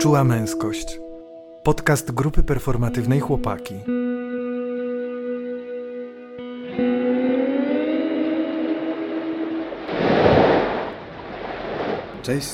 [0.00, 0.98] Czuła męskość.
[1.64, 3.74] Podcast grupy performatywnej Chłopaki.
[12.22, 12.48] Cześć.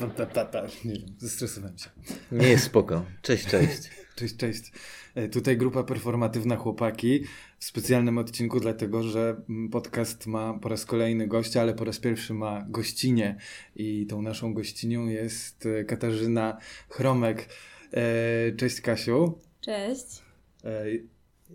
[0.00, 1.90] No, ta, ta, ta, nie wiem, zestresowałem się.
[2.32, 3.04] Nie jest spoko.
[3.22, 3.90] Cześć, cześć.
[4.16, 4.72] Cześć, cześć.
[5.14, 7.24] E, Tutaj grupa performatywna Chłopaki
[7.58, 11.98] w specjalnym odcinku, dlatego że mm, podcast ma po raz kolejny gościa, ale po raz
[11.98, 13.36] pierwszy ma gościnię.
[13.76, 16.58] I tą naszą gościnią jest e, Katarzyna
[16.88, 17.48] Chromek.
[17.92, 19.38] E, Cześć Kasiu.
[19.60, 20.22] Cześć.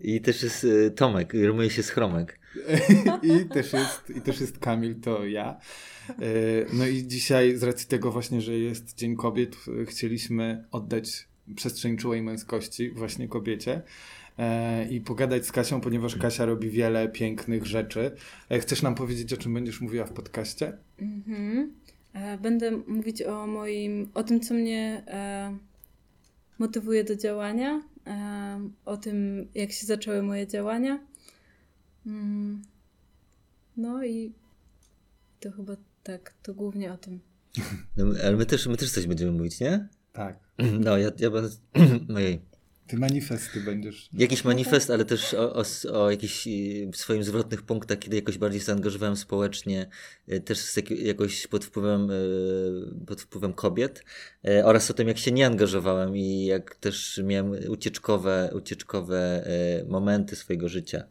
[0.02, 2.38] I też jest Tomek, rymuje się z Chromek.
[3.22, 5.58] I też jest, i też jest Kamil, to ja.
[6.72, 9.56] No i dzisiaj, z racji tego właśnie, że jest Dzień Kobiet,
[9.86, 13.82] chcieliśmy oddać przestrzeń czułej męskości właśnie kobiecie
[14.38, 18.10] e, i pogadać z Kasią, ponieważ Kasia robi wiele pięknych rzeczy.
[18.50, 20.72] E, Chcesz nam powiedzieć, o czym będziesz mówiła w podcaście?
[20.98, 21.72] Mhm.
[22.12, 25.56] E, Będę mówić o moim, o tym, co mnie e,
[26.58, 31.00] motywuje do działania, e, o tym, jak się zaczęły moje działania.
[32.06, 32.62] Mm.
[33.76, 34.32] No i
[35.40, 37.20] to chyba tak, to głównie o tym.
[37.96, 39.88] No, ale my też, my też coś będziemy mówić, nie?
[40.12, 40.38] Tak.
[40.80, 41.50] No, ja, ja będę...
[42.86, 44.08] Ty manifesty będziesz.
[44.12, 48.60] Jakiś manifest, ale też o, o, o jakichś y, swoim zwrotnych punktach, kiedy jakoś bardziej
[48.60, 49.86] zaangażowałem społecznie,
[50.32, 54.04] y, też z jak, jakoś pod wpływem, y, pod wpływem kobiet
[54.64, 59.44] oraz o tym, jak się nie angażowałem i jak też miałem ucieczkowe, ucieczkowe
[59.88, 61.04] momenty swojego życia.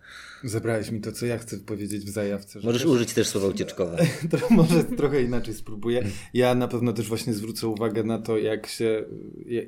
[0.44, 2.62] Zebrałeś mi to, co ja chcę powiedzieć w zajawce.
[2.62, 3.98] że Możesz też- użyć też słowa ucieczkowe.
[4.32, 6.04] To może trochę inaczej spróbuję.
[6.34, 9.06] Ja na pewno też właśnie zwrócę uwagę na to, jak się,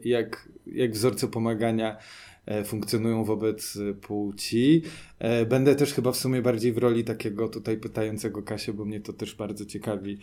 [0.03, 1.97] jak, jak wzorce pomagania
[2.45, 4.81] e, funkcjonują wobec płci.
[5.19, 8.99] E, Będę też chyba w sumie bardziej w roli takiego tutaj pytającego Kasię, bo mnie
[9.01, 10.17] to też bardzo ciekawi,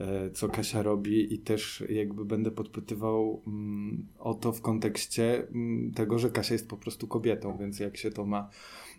[0.00, 5.92] e, co Kasia robi i też jakby będę podpytywał mm, o to w kontekście mm,
[5.92, 8.50] tego, że Kasia jest po prostu kobietą, więc jak się to ma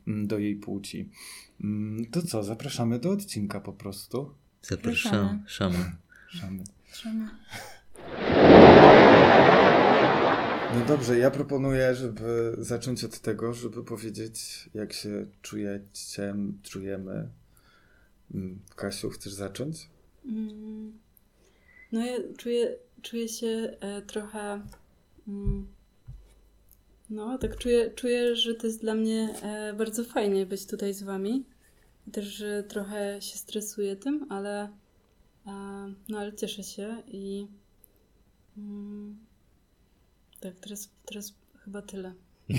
[0.07, 1.09] do jej płci.
[1.63, 4.31] Mm, To co, zapraszamy do odcinka po prostu.
[4.62, 5.44] Zapraszam.
[5.47, 5.94] Szamy.
[6.29, 6.63] Szamy.
[10.75, 17.29] No dobrze, ja proponuję, żeby zacząć od tego, żeby powiedzieć, jak się czujecie, czujemy.
[18.34, 19.90] Mm, Kasiu, chcesz zacząć?
[20.25, 21.00] Mm.
[21.91, 24.62] No ja czuję, czuję się e, trochę.
[25.28, 25.67] Mm,
[27.09, 31.03] no, tak czuję, czuję, że to jest dla mnie e, bardzo fajnie być tutaj z
[31.03, 31.45] wami.
[32.12, 34.63] Też, że trochę się stresuję tym, ale.
[35.47, 35.51] E,
[36.09, 37.47] no, ale cieszę się i.
[38.57, 39.17] Mm,
[40.40, 42.13] tak, teraz, teraz chyba tyle.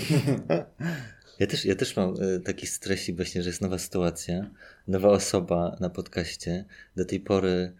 [1.39, 4.49] Ja też, ja też mam e, taki stresik właśnie, że jest nowa sytuacja,
[4.87, 6.65] nowa osoba na podcaście.
[6.95, 7.73] Do tej pory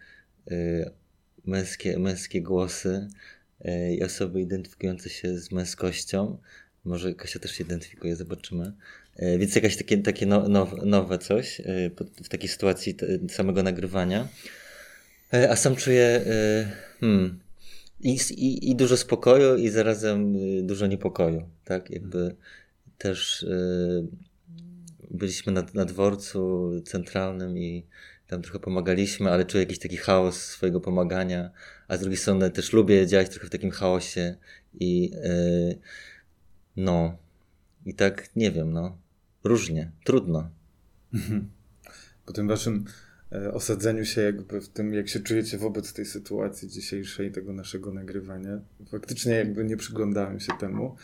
[0.51, 0.91] e,
[1.45, 3.07] męskie, męskie głosy
[3.91, 6.37] i osoby identyfikujące się z męskością.
[6.85, 8.73] Może Kasia też się identyfikuje, zobaczymy.
[9.15, 11.63] E, Więc jakieś takie, takie no, now, nowe coś e,
[12.23, 12.95] w takiej sytuacji
[13.29, 14.27] samego nagrywania.
[15.33, 17.39] E, A sam czuję e, hmm,
[18.01, 20.35] i, i, i dużo spokoju, i zarazem
[20.67, 21.49] dużo niepokoju.
[21.65, 22.35] Tak, jakby
[22.97, 23.45] też
[25.11, 27.85] byliśmy na, na dworcu centralnym i
[28.27, 31.51] tam trochę pomagaliśmy, ale czuję jakiś taki chaos swojego pomagania,
[31.89, 34.35] a z drugiej strony też lubię działać trochę w takim chaosie
[34.73, 35.79] i y,
[36.77, 37.17] no,
[37.85, 38.97] i tak nie wiem, no,
[39.43, 40.49] różnie, trudno.
[42.25, 42.85] Po tym waszym
[43.31, 47.93] e, osadzeniu się jakby w tym, jak się czujecie wobec tej sytuacji dzisiejszej, tego naszego
[47.93, 48.59] nagrywania.
[48.91, 50.95] Faktycznie jakby nie przyglądałem się temu,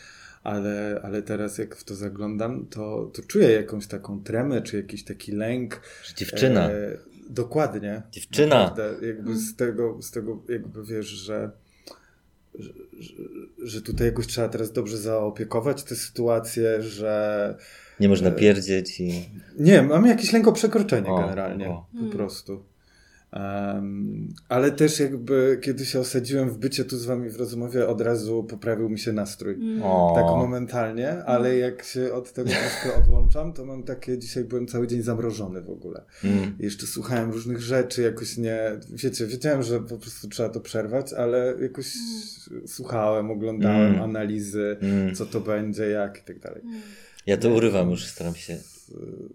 [0.42, 5.04] ale, ale teraz jak w to zaglądam, to, to czuję jakąś taką tremę, czy jakiś
[5.04, 5.80] taki lęk.
[6.04, 6.98] Że dziewczyna, E,
[7.30, 8.02] dokładnie.
[8.12, 8.62] Dziewczyna.
[8.62, 11.50] Naprawdę, jakby z tego, z tego jakby wiesz, że,
[12.58, 12.72] że,
[13.62, 17.56] że, tutaj jakoś trzeba teraz dobrze zaopiekować tę sytuację, że
[18.00, 19.28] nie można e, pierdzieć i
[19.58, 21.86] nie, mam jakiś lęk o przekroczenie O, generalnie, o.
[21.92, 22.10] po Mm.
[22.12, 22.62] prostu.
[23.36, 28.00] Em, ale też jakby kiedy się osadziłem w bycie tu z wami w rozmowie, od
[28.00, 29.54] razu poprawił mi się nastrój.
[29.54, 29.82] Mm.
[30.14, 34.86] Tak momentalnie, ale jak się od tego troszkę odłączam, to mam takie, dzisiaj byłem cały
[34.86, 36.04] dzień zamrożony w ogóle.
[36.24, 38.58] mm, Jeszcze słuchałem różnych rzeczy, jakoś nie,
[38.92, 41.92] wiecie, wiedziałem, że po prostu trzeba to przerwać, ale jakoś
[42.66, 44.02] słuchałem, oglądałem Mm.
[44.02, 45.14] analizy, mm.
[45.14, 46.60] co to będzie, jak i tak dalej.
[46.64, 46.80] Mm.
[47.26, 48.58] Ja to urywam już, staram się.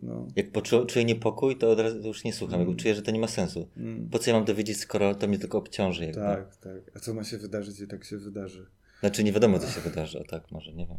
[0.03, 0.27] No.
[0.36, 2.59] Jak poczu- czuję niepokój, to od razu już nie słucham.
[2.59, 3.68] Jakby czuję, że to nie ma sensu.
[3.77, 4.09] Mm.
[4.09, 6.06] Po co ja mam dowiedzieć, skoro to mnie tylko obciąży?
[6.06, 6.21] Jakby.
[6.21, 6.92] Tak, tak.
[6.95, 8.65] A co ma się wydarzyć i tak się wydarzy?
[9.00, 10.98] Znaczy nie wiadomo, co się wydarzy, a tak może, nie wiem.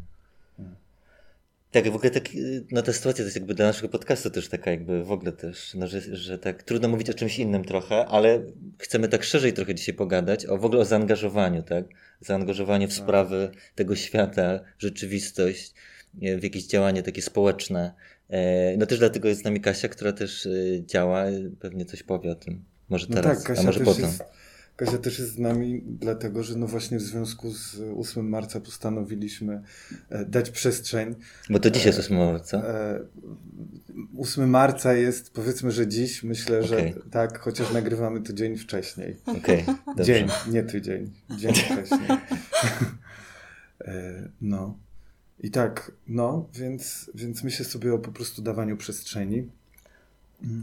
[0.59, 0.75] Mm.
[1.73, 4.49] Tak, w ogóle tak, y, no ta sytuacja to jest jakby dla naszego podcastu też
[4.49, 8.07] taka jakby w ogóle też, no, że, że tak trudno mówić o czymś innym trochę,
[8.07, 8.43] ale
[8.79, 11.85] chcemy tak szerzej trochę dzisiaj pogadać o w ogóle o zaangażowaniu, tak?
[12.21, 15.75] Zaangażowanie w sprawy tego świata, rzeczywistość,
[16.15, 17.93] w jakieś działanie takie społeczne.
[18.33, 20.51] E, no też dlatego jest z nami Kasia, która też e,
[20.87, 21.25] działa,
[21.61, 22.65] pewnie coś powie o tym.
[22.89, 24.05] Może teraz, no tak, Kasia a może potem.
[24.05, 24.25] Jest,
[24.77, 29.63] Kasia też jest z nami, dlatego że no właśnie w związku z 8 marca postanowiliśmy
[30.11, 31.15] e, dać przestrzeń.
[31.51, 32.63] Bo to dzisiaj jest 8 marca.
[34.19, 36.69] 8 marca jest, powiedzmy, że dziś, myślę, okay.
[36.69, 39.17] że tak, chociaż nagrywamy to dzień wcześniej.
[39.27, 39.65] Okay,
[40.05, 42.09] dzień, nie tydzień, dzień wcześniej.
[44.41, 44.79] no.
[45.43, 49.49] I tak, no, więc, więc myślę sobie o po prostu dawaniu przestrzeni.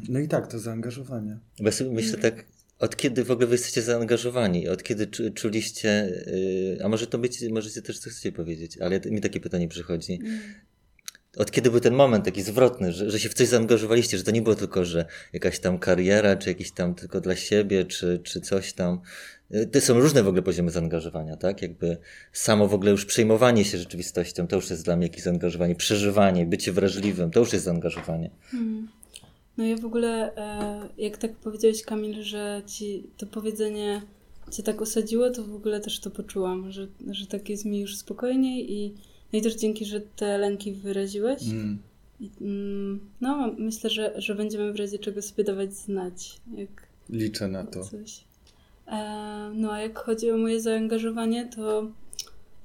[0.10, 1.38] No i tak, to zaangażowanie.
[1.60, 2.46] Ja sobie myślę tak,
[2.80, 4.70] od kiedy w ogóle wy jesteście zaangażowani?
[4.70, 6.24] Od kiedy czuliście,
[6.78, 10.20] yy, a może to być, możecie też co chcecie powiedzieć, ale mi takie pytanie przychodzi.
[10.24, 10.40] Mm.
[11.38, 14.32] Od kiedy był ten moment taki zwrotny, że, że się w coś zaangażowaliście, że to
[14.32, 18.42] nie było tylko, że jakaś tam kariera, czy jakiś tam tylko dla siebie, czy, czy
[18.42, 19.02] coś tam,
[19.72, 21.62] to są różne w ogóle poziomy zaangażowania, tak?
[21.62, 21.98] Jakby
[22.34, 26.46] samo w ogóle już przejmowanie się rzeczywistością, to już jest dla mnie jakieś zaangażowanie, przeżywanie,
[26.46, 28.30] bycie wrażliwym, to już jest zaangażowanie.
[28.52, 28.88] Hmm.
[29.58, 34.02] No ja w ogóle, e, jak tak powiedziałeś Kamil, że ci to powiedzenie
[34.52, 37.98] cię tak osadziło, to w ogóle też to poczułam, że, że tak jest mi już
[37.98, 38.94] spokojniej i,
[39.34, 41.44] no i też dzięki, że te lęki wyraziłeś.
[41.44, 41.80] Mm.
[42.20, 46.42] I, mm, no, myślę, że, że będziemy w razie czego sobie dawać znać.
[46.58, 47.84] Jak Liczę na to.
[47.84, 48.29] Coś.
[48.90, 51.88] E, no a jak chodzi o moje zaangażowanie, to,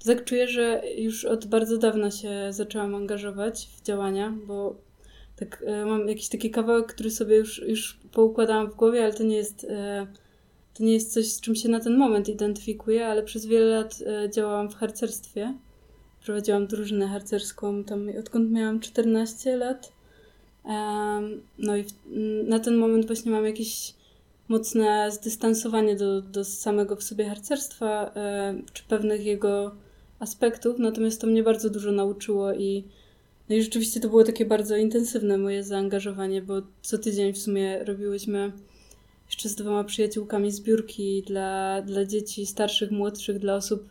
[0.05, 4.77] tak czuję, że już od bardzo dawna się zaczęłam angażować w działania, bo
[5.37, 9.23] tak e, mam jakiś taki kawałek, który sobie już, już poukładałam w głowie, ale to
[9.23, 10.07] nie jest e,
[10.75, 13.99] to nie jest coś, z czym się na ten moment identyfikuję, ale przez wiele lat
[14.35, 15.55] działałam w harcerstwie.
[16.25, 19.93] Prowadziłam drużynę harcerską tam odkąd miałam 14 lat.
[21.59, 21.85] No i
[22.45, 23.95] na ten moment właśnie mam jakiś
[24.49, 29.75] mocne zdystansowanie do, do samego w sobie harcerstwa, e, czy pewnych jego
[30.19, 32.85] aspektów, natomiast to mnie bardzo dużo nauczyło i,
[33.49, 37.85] no i rzeczywiście to było takie bardzo intensywne moje zaangażowanie, bo co tydzień w sumie
[37.85, 38.53] robiłyśmy
[39.27, 43.89] jeszcze z dwoma przyjaciółkami zbiórki dla, dla dzieci starszych, młodszych, dla osób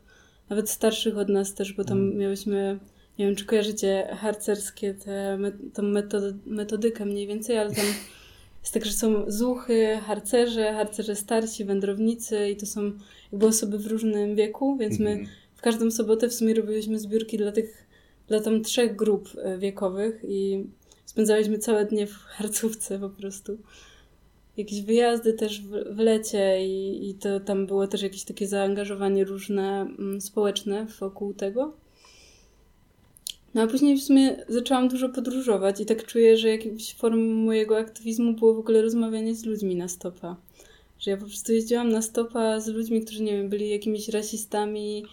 [0.50, 2.17] nawet starszych od nas też, bo tam mm.
[2.17, 2.79] miałyśmy,
[3.19, 5.38] nie wiem czy kojarzycie harcerskie, te,
[5.73, 7.85] tą metod, metodykę mniej więcej, ale tam
[8.63, 12.92] jest tak, że są zuchy, harcerze, harcerze starsi, wędrownicy i to są
[13.31, 15.30] jakby osoby w różnym wieku, więc my mhm.
[15.56, 17.88] w każdą sobotę w sumie robiliśmy zbiórki dla tych,
[18.27, 20.65] dla tam trzech grup e, wiekowych i
[21.06, 23.57] spędzaliśmy całe dnie w harcówce po prostu.
[24.57, 29.25] Jakieś wyjazdy też w, w lecie i, i to tam było też jakieś takie zaangażowanie
[29.25, 31.82] różne mm, społeczne wokół tego.
[33.53, 37.77] No a później w sumie zaczęłam dużo podróżować i tak czuję, że jakąś formą mojego
[37.77, 40.35] aktywizmu było w ogóle rozmawianie z ludźmi na stopa.
[41.00, 45.05] Że ja po prostu jeździłam na stopa z ludźmi, którzy, nie wiem, byli jakimiś rasistami,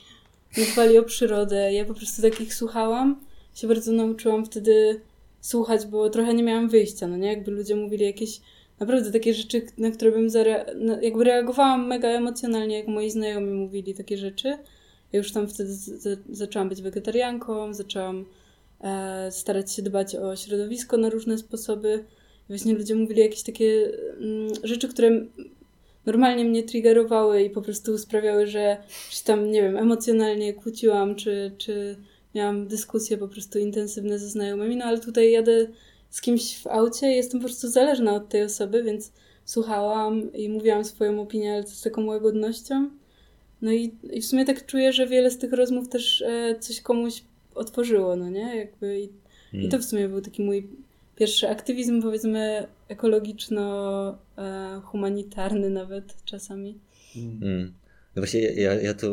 [0.59, 1.73] nie dbali o przyrodę.
[1.73, 3.21] Ja po prostu takich słuchałam.
[3.55, 5.01] Się bardzo nauczyłam wtedy
[5.41, 7.29] słuchać, bo trochę nie miałam wyjścia, no nie?
[7.29, 8.41] Jakby ludzie mówili jakieś
[8.81, 10.67] naprawdę takie rzeczy, na które bym zare...
[11.03, 14.59] jakby reagowałam mega emocjonalnie, jak moi znajomi mówili takie rzeczy.
[15.13, 15.73] Ja już tam wtedy
[16.31, 18.27] zaczęłam być wegetarianką, zaczęłam
[18.81, 22.05] e, starać się dbać o środowisko na różne sposoby.
[22.49, 25.11] Właśnie ludzie mówili jakieś takie mm, rzeczy, które
[26.07, 28.77] normalnie mnie triggerowały i po prostu sprawiały, że
[29.11, 31.97] się tam, nie wiem, emocjonalnie kłóciłam, czy, czy
[32.35, 35.67] miałam dyskusje po prostu intensywne ze znajomymi, no ale tutaj jadę
[36.11, 39.13] z kimś w aucie i jestem po prostu zależna od tej osoby, więc
[39.45, 42.91] słuchałam i mówiłam swoją opinię, ale z taką łagodnością.
[43.63, 46.81] No i, i w sumie tak czuję, że wiele z tych rozmów też e, coś
[46.81, 47.23] komuś
[47.55, 48.57] otworzyło, no nie?
[48.57, 49.09] Jakby i,
[49.51, 49.67] hmm.
[49.67, 50.67] i to w sumie był taki mój
[51.17, 56.79] pierwszy aktywizm, powiedzmy, ekologiczno-humanitarny e, nawet czasami.
[57.15, 57.73] Hmm.
[58.17, 59.13] No właśnie ja, ja to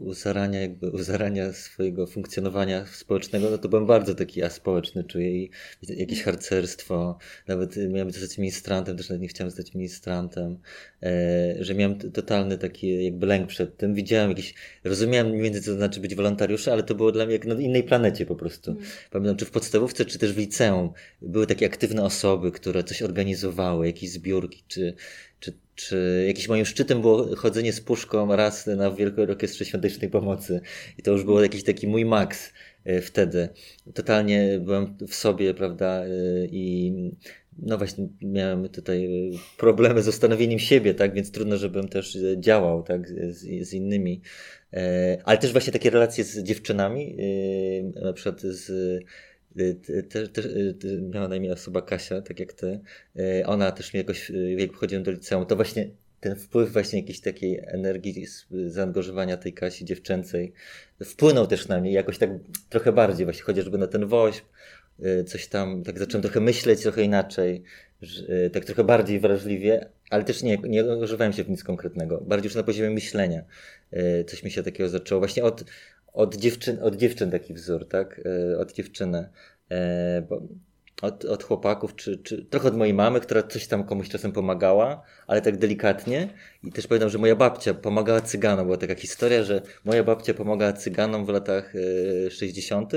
[0.00, 5.44] u zarania, jakby u zarania swojego funkcjonowania społecznego, no to byłem bardzo taki aspołeczny, czuję
[5.44, 5.50] i
[5.82, 7.18] jakieś harcerstwo,
[7.48, 10.58] nawet miałem zostać ministrantem, też nawet nie chciałem zostać ministrantem,
[11.02, 13.94] e, że miałem totalny taki jakby lęk przed tym.
[13.94, 17.34] Widziałem jakiś, rozumiałem mniej więcej co to znaczy być wolontariuszem, ale to było dla mnie
[17.34, 18.70] jak na innej planecie po prostu.
[18.70, 18.82] Mm.
[19.10, 23.86] Pamiętam, czy w podstawówce, czy też w liceum były takie aktywne osoby, które coś organizowały,
[23.86, 24.94] jakieś zbiórki, czy
[25.40, 30.60] czy, czy jakimś moim szczytem było chodzenie z puszką raz na Wielkiej Orkiestrze Świątecznej Pomocy.
[30.98, 32.52] I to już było jakiś taki mój maks
[32.84, 33.48] e, wtedy.
[33.94, 36.08] Totalnie byłem w sobie, prawda, e,
[36.46, 36.92] i
[37.58, 42.82] no właśnie miałem tutaj e, problemy z ustanowieniem siebie, tak, więc trudno, żebym też działał,
[42.82, 44.20] tak, z, z innymi.
[45.24, 47.16] Ale też właśnie takie relacje z dziewczynami,
[48.02, 48.70] na przykład z
[50.08, 52.80] też te, miała na imię osoba Kasia, tak jak ty.
[53.16, 55.90] E, ona też mi jakoś, jak wchodziłem do liceum, to właśnie
[56.20, 58.26] ten wpływ właśnie jakiejś takiej energii,
[58.66, 60.52] zaangażowania tej Kasi dziewczęcej
[61.04, 62.30] wpłynął też na mnie jakoś tak
[62.68, 64.44] trochę bardziej, właśnie chociażby na ten woźb,
[65.04, 67.62] y, coś tam, tak zacząłem trochę myśleć trochę inaczej,
[68.02, 72.48] y, tak trochę bardziej wrażliwie, ale też nie, nie używałem się w nic konkretnego, bardziej
[72.48, 73.44] już na poziomie myślenia.
[73.92, 75.64] Y, coś mi się takiego zaczęło, właśnie od,
[76.12, 78.20] od, dziewczyn, od dziewczyn taki wzór, tak,
[78.58, 79.28] od dziewczyny.
[80.28, 80.42] Bo
[81.02, 85.02] od, od chłopaków, czy, czy trochę od mojej mamy, która coś tam komuś czasem pomagała,
[85.26, 86.28] ale tak delikatnie.
[86.64, 88.64] I też pamiętam, że moja babcia pomagała cyganom.
[88.64, 92.92] Była taka historia, że moja babcia pomagała cyganom w latach y, 60.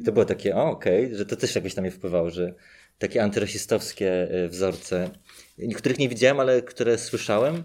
[0.00, 2.54] I to było takie, o okej, okay, że to też jakoś na mnie wpływało, że
[2.98, 5.10] takie antyrasistowskie wzorce.
[5.58, 7.64] Niektórych nie widziałem, ale które słyszałem.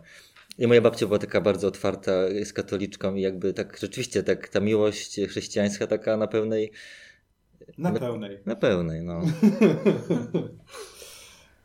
[0.57, 4.59] I moja babcia była taka bardzo otwarta, jest katoliczką i jakby tak rzeczywiście tak ta
[4.59, 6.71] miłość chrześcijańska taka na pełnej
[7.77, 8.39] na pełnej.
[8.45, 9.21] Na pełnej, no.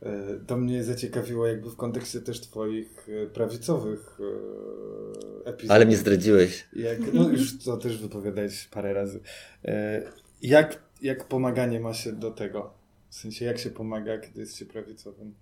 [0.03, 5.71] E, to mnie zaciekawiło jakby w kontekście też twoich e, prawicowych e, epizodów.
[5.71, 6.69] Ale mnie zdradziłeś.
[6.73, 9.21] Jak, no już to też wypowiadałeś parę razy.
[10.43, 12.75] Jak, jak pomaganie ma się do tego?
[13.11, 15.35] W sensie jak się pomaga, kiedy jest się prawicowym?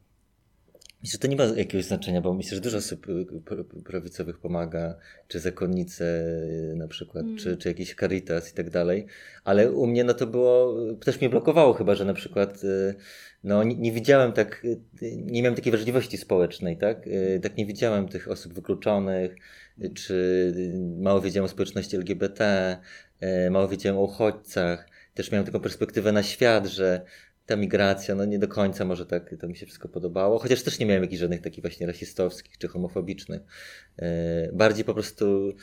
[1.07, 4.99] Myślę, że to nie ma jakiegoś znaczenia, bo myślę, że dużo osób y, prawicowych pomaga,
[5.29, 6.05] czy zakonnice
[6.73, 7.37] y, na przykład, mm.
[7.37, 9.07] czy, czy jakiś caritas i tak dalej,
[9.45, 12.95] ale u mnie no to było, też mnie blokowało chyba, że na przykład y,
[13.45, 14.67] no nie, nie widziałem tak,
[15.03, 17.09] nie miałem takiej wrażliwości społecznej, tak,
[17.43, 19.35] tak nie widziałem tych osób wykluczonych,
[19.95, 20.53] czy
[20.99, 22.77] mało wiedziałem o społeczności LGBT,
[23.51, 27.01] mało wiedziałem o uchodźcach, też miałem taką perspektywę na świat, że
[27.47, 30.79] ta migracja, no nie do końca może tak to mi się wszystko podobało, chociaż też
[30.79, 33.43] nie miałem jakichś żadnych takich właśnie rasistowskich czy homofobicznych.
[33.99, 35.55] E, bardziej po prostu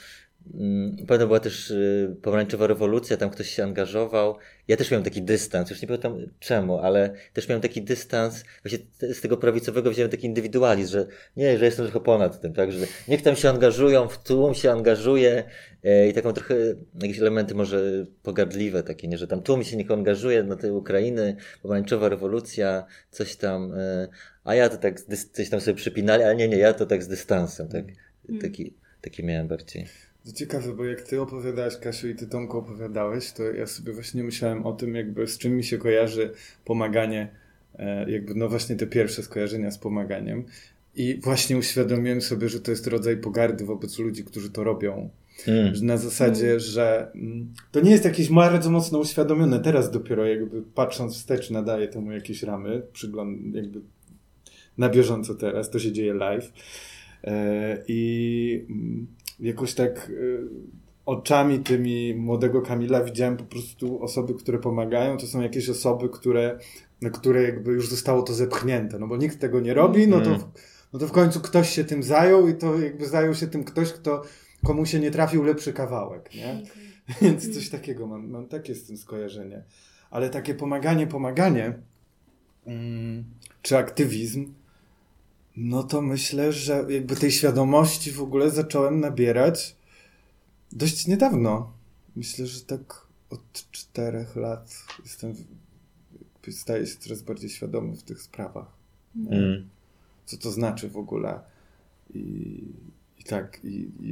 [0.54, 4.36] Mm, Pewno była też y, pomarańczowa rewolucja, tam ktoś się angażował.
[4.68, 8.80] Ja też miałem taki dystans, już nie pamiętam czemu, ale też miałem taki dystans, właśnie
[9.14, 11.08] z tego prawicowego wziąłem taki indywidualizm, że
[11.38, 14.72] nie, że jestem trochę ponad tym, tak, że niech tam się angażują, w tłum się
[14.72, 15.44] angażuje
[15.84, 16.56] e, i taką trochę
[17.02, 21.36] jakieś elementy może pogardliwe takie, nie, że tam tłum się niech angażuje na tej Ukrainy,
[21.62, 24.08] pomarańczowa rewolucja, coś tam, e,
[24.44, 25.02] a ja to tak
[25.34, 27.86] coś tam sobie przypinali, ale nie, nie, ja to tak z dystansem, tak,
[28.30, 28.42] mm.
[28.42, 30.13] taki, taki miałem bardziej.
[30.26, 34.24] To ciekawe, bo jak ty opowiadałeś, Kasiu, i ty Tomku opowiadałeś, to ja sobie właśnie
[34.24, 36.32] myślałem o tym, jakby z czym mi się kojarzy
[36.66, 37.28] pomaganie,
[37.76, 40.44] e, jakby no właśnie te pierwsze skojarzenia z pomaganiem.
[40.96, 45.10] I właśnie uświadomiłem sobie, że to jest rodzaj pogardy wobec ludzi, którzy to robią.
[45.46, 45.74] Hmm.
[45.82, 46.60] Na zasadzie, hmm.
[46.60, 49.60] że mm, to nie jest jakieś bardzo mocno uświadomione.
[49.60, 53.82] Teraz dopiero jakby patrząc wstecz nadaje temu jakieś ramy, przygląd jakby
[54.78, 56.54] na bieżąco teraz, to się dzieje live.
[57.24, 59.08] E, I mm,
[59.40, 60.40] jakoś tak y,
[61.06, 65.18] oczami tymi młodego Kamila widziałem po prostu osoby, które pomagają.
[65.18, 66.60] To są jakieś osoby, które,
[67.02, 70.30] na które jakby już zostało to zepchnięte, no bo nikt tego nie robi, no to,
[70.30, 70.42] mm.
[70.94, 73.94] no to w końcu ktoś się tym zajął i to jakby zajął się tym ktoś,
[73.94, 74.22] kto,
[74.66, 76.64] komu się nie trafił lepszy kawałek, nie?
[76.64, 76.84] Okay.
[77.22, 79.64] Więc coś takiego mam, mam takie z tym skojarzenie.
[80.12, 81.74] Ale takie pomaganie, pomaganie,
[82.66, 83.24] mm,
[83.62, 84.54] czy aktywizm,
[85.58, 89.76] no to myślę, że jakby tej świadomości w ogóle zacząłem nabierać
[90.72, 91.74] dość niedawno.
[92.16, 95.36] Myślę, że tak od czterech lat jestem,
[96.52, 98.68] staję się coraz bardziej świadomy w tych sprawach.
[99.16, 99.70] Mm.
[100.26, 101.40] Co to znaczy w ogóle
[102.14, 102.64] i,
[103.20, 104.10] i tak, i, i,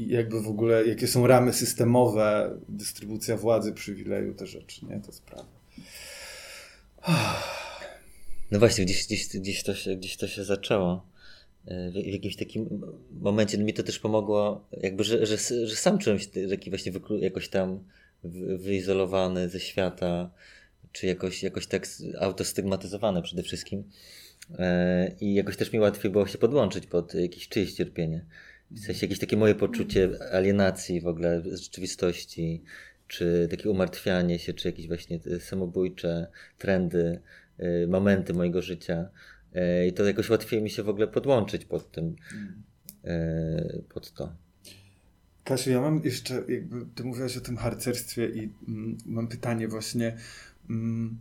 [0.00, 5.12] i, jakby w ogóle, jakie są ramy systemowe, dystrybucja władzy, przywileju, te rzeczy, nie, te
[5.12, 5.48] sprawy.
[8.54, 11.06] No właśnie, gdzieś, gdzieś, gdzieś, to, się, gdzieś to się zaczęło.
[11.66, 12.80] E, w, w jakimś takim
[13.20, 16.92] momencie no mi to też pomogło, jakby, że, że, że sam czułem się taki właśnie
[17.20, 17.84] jakoś tam
[18.58, 20.30] wyizolowany ze świata,
[20.92, 21.86] czy jakoś, jakoś tak
[22.20, 23.84] autostygmatyzowany przede wszystkim.
[24.58, 28.24] E, I jakoś też mi łatwiej było się podłączyć pod jakieś czyjeś cierpienie.
[28.70, 32.62] W sensie jakieś takie moje poczucie alienacji w ogóle z rzeczywistości,
[33.08, 36.26] czy takie umartwianie się, czy jakieś właśnie samobójcze
[36.58, 37.20] trendy
[37.88, 39.08] momenty mojego życia.
[39.56, 42.16] Y, I to jakoś łatwiej mi się w ogóle podłączyć pod tym,
[43.04, 44.32] y, pod to.
[45.44, 50.16] Kasiu, ja mam jeszcze, jakby ty mówiłaś o tym harcerstwie i mm, mam pytanie właśnie,
[50.70, 51.18] mm,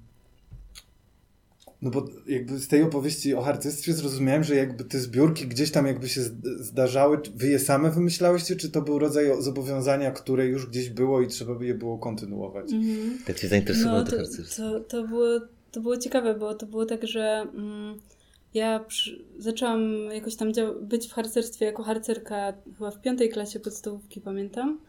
[1.81, 5.87] no bo jakby z tej opowieści o harcerstwie zrozumiałem, że jakby te zbiórki gdzieś tam
[5.87, 6.21] jakby się
[6.59, 11.27] zdarzały, wy je same wymyślałyście, czy to był rodzaj zobowiązania, które już gdzieś było i
[11.27, 12.73] trzeba by je było kontynuować?
[12.73, 13.17] Mm.
[13.27, 14.63] Tak cię zainteresowało no, to, to harcerstwo?
[14.63, 15.39] To, to było
[15.73, 17.99] to było ciekawe, bo to było tak, że mm,
[18.53, 19.81] ja przy, zaczęłam
[20.13, 20.51] jakoś tam
[20.81, 24.79] być w harcerstwie jako harcerka chyba w piątej klasie podstawówki, pamiętam.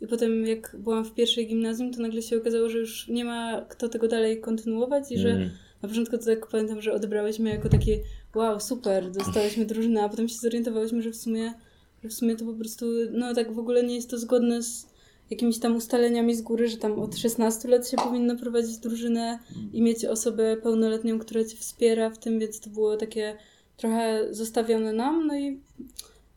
[0.00, 3.60] I potem jak byłam w pierwszej gimnazjum, to nagle się okazało, że już nie ma
[3.68, 5.50] kto tego dalej kontynuować i że mm.
[5.82, 7.98] na początku to tak pamiętam, że odebrałyśmy jako takie
[8.34, 11.54] wow, super, dostałyśmy drużynę, a potem się zorientowałyśmy, że w sumie,
[12.02, 14.95] że w sumie to po prostu, no tak w ogóle nie jest to zgodne z
[15.30, 19.38] jakimiś tam ustaleniami z góry, że tam od 16 lat się powinno prowadzić drużynę
[19.72, 23.36] i mieć osobę pełnoletnią, która cię wspiera w tym, więc to było takie
[23.76, 25.60] trochę zostawione nam, no i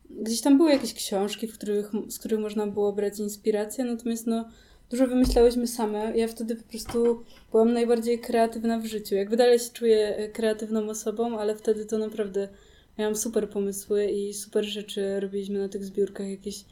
[0.10, 4.46] gdzieś tam były jakieś książki, w których, z których można było brać inspirację, natomiast no
[4.90, 6.18] dużo wymyślałyśmy same.
[6.18, 9.16] Ja wtedy po prostu byłam najbardziej kreatywna w życiu.
[9.16, 12.50] Jakby dalej się czuję e, kreatywną osobą, ale wtedy to naprawdę
[13.00, 16.66] miałam super pomysły i super rzeczy robiliśmy na tych zbiórkach, jakieś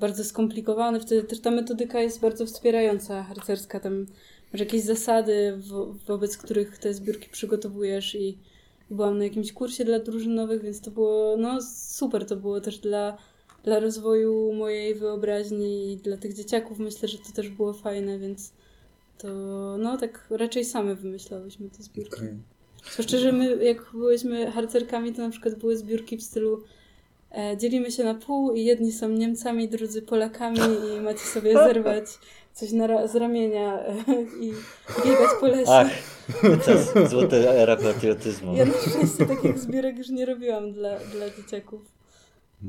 [0.00, 1.00] bardzo skomplikowane.
[1.00, 3.80] Wtedy też ta metodyka jest bardzo wspierająca, harcerska.
[3.80, 4.06] Tam
[4.52, 8.28] masz jakieś zasady, wo wobec których te zbiórki przygotowujesz i,
[8.90, 12.26] i byłam na jakimś kursie dla drużynowych, więc to było no super.
[12.26, 13.18] To było też dla
[13.64, 18.52] dla rozwoju mojej wyobraźni i dla tych dzieciaków myślę, że to też było fajne, więc
[19.18, 19.28] to
[19.78, 22.16] no tak raczej same wymyślałyśmy te zbiórki.
[22.16, 22.38] Okay.
[22.92, 26.62] Zwłaszcza, że my jak byłyśmy harcerkami, to na przykład były zbiórki w stylu
[27.56, 32.06] dzielimy się na pół i jedni są Niemcami, drudzy Polakami i macie sobie zerwać
[32.54, 33.94] coś na, z ramienia e,
[34.40, 34.52] i
[35.04, 35.72] biegać po lesie.
[35.72, 35.90] Ach,
[36.64, 38.56] czas, złota era patriotyzmu.
[38.56, 41.80] Ja na szczęście takich zbiórek już nie robiłam dla, dla dzieciaków.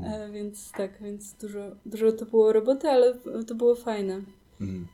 [0.04, 3.14] E, więc tak, więc dużo, dużo to było roboty, ale
[3.46, 4.22] to było fajne.
[4.60, 4.86] Mm.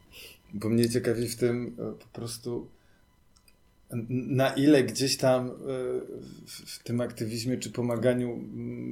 [0.54, 2.66] Bo mnie ciekawi w tym e, po prostu
[4.08, 5.52] na ile gdzieś tam e,
[6.46, 8.38] w tym aktywizmie czy pomaganiu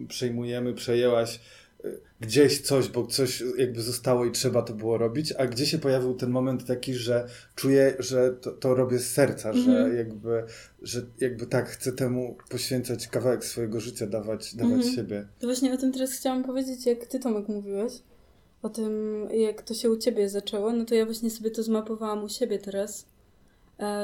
[0.09, 1.41] przejmujemy, przejęłaś
[2.21, 6.15] gdzieś coś, bo coś jakby zostało i trzeba to było robić, a gdzie się pojawił
[6.15, 9.65] ten moment taki, że czuję, że to, to robię z serca, mm -hmm.
[9.65, 9.97] że mhm.
[9.97, 10.45] jakby,
[10.83, 14.95] że jakby tak chcę temu poświęcać kawałek swojego życia, dawać, dawać mm -hmm.
[14.95, 15.27] siebie.
[15.39, 17.93] To właśnie o tym teraz chciałam powiedzieć, jak ty Tomek mówiłeś,
[18.63, 22.25] o tym jak to się u ciebie zaczęło, no to ja właśnie sobie to zmapowałam
[22.25, 23.20] u siebie teraz, e,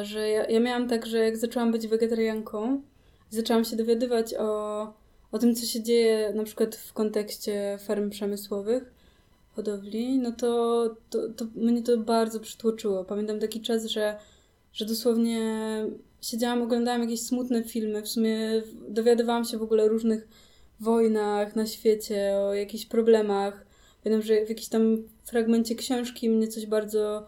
[0.02, 2.82] że ja, ja miałam tak, że jak zaczęłam być wegetarianką,
[3.30, 8.92] zaczęłam się dowiadywać o o tym, co się dzieje na przykład w kontekście ferm przemysłowych,
[9.56, 13.04] hodowli, no to, to, to mnie to bardzo przytłoczyło.
[13.04, 14.18] Pamiętam taki czas, że,
[14.72, 15.40] że dosłownie
[16.20, 20.28] siedziałam, oglądałam jakieś smutne filmy, w sumie dowiadywałam się w ogóle o różnych
[20.80, 23.66] wojnach na świecie, o jakichś problemach.
[24.04, 27.22] Pamiętam, że w jakimś tam fragmencie książki mnie coś bardzo, e,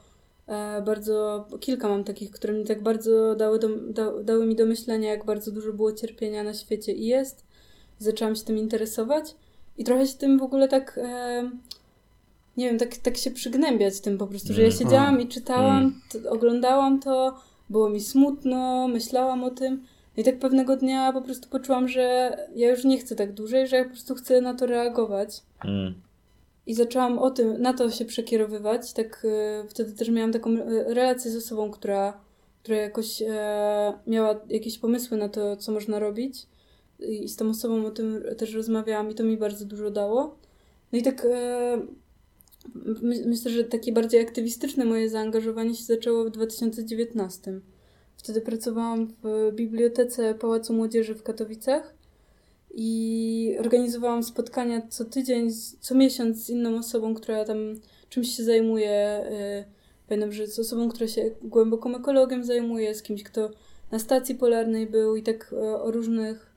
[0.84, 5.10] bardzo, kilka mam takich, które mnie tak bardzo dały, do, da, dały mi do myślenia,
[5.10, 7.48] jak bardzo dużo było cierpienia na świecie i jest
[7.98, 9.34] zaczęłam się tym interesować
[9.78, 11.50] i trochę się tym w ogóle tak, e,
[12.56, 14.78] nie wiem, tak, tak się przygnębiać tym po prostu, że ja mm.
[14.78, 16.00] siedziałam i czytałam, mm.
[16.12, 17.36] to, oglądałam to,
[17.70, 19.84] było mi smutno, myślałam o tym.
[20.16, 23.76] I tak pewnego dnia po prostu poczułam, że ja już nie chcę tak dłużej, że
[23.76, 25.42] ja po prostu chcę na to reagować.
[25.64, 25.94] Mm.
[26.68, 28.92] I zaczęłam o tym, na to się przekierowywać.
[28.92, 32.20] Tak e, wtedy też miałam taką e, relację z osobą, która,
[32.62, 36.46] która jakoś e, miała jakieś pomysły na to, co można robić
[36.98, 40.38] i z tą osobą o tym też rozmawiałam i to mi bardzo dużo dało.
[40.92, 41.82] No i tak e,
[43.02, 47.60] my, myślę, że takie bardziej aktywistyczne moje zaangażowanie się zaczęło w 2019.
[48.16, 51.97] Wtedy pracowałam w bibliotece Pałacu Młodzieży w Katowicach
[52.80, 57.58] i organizowałam spotkania co tydzień, co miesiąc z inną osobą, która tam
[58.08, 58.90] czymś się zajmuje.
[58.90, 59.64] E,
[60.08, 63.50] pamiętam, że z osobą, która się głęboką ekologią zajmuje, z kimś, kto
[63.90, 66.48] na stacji polarnej był i tak e, o różnych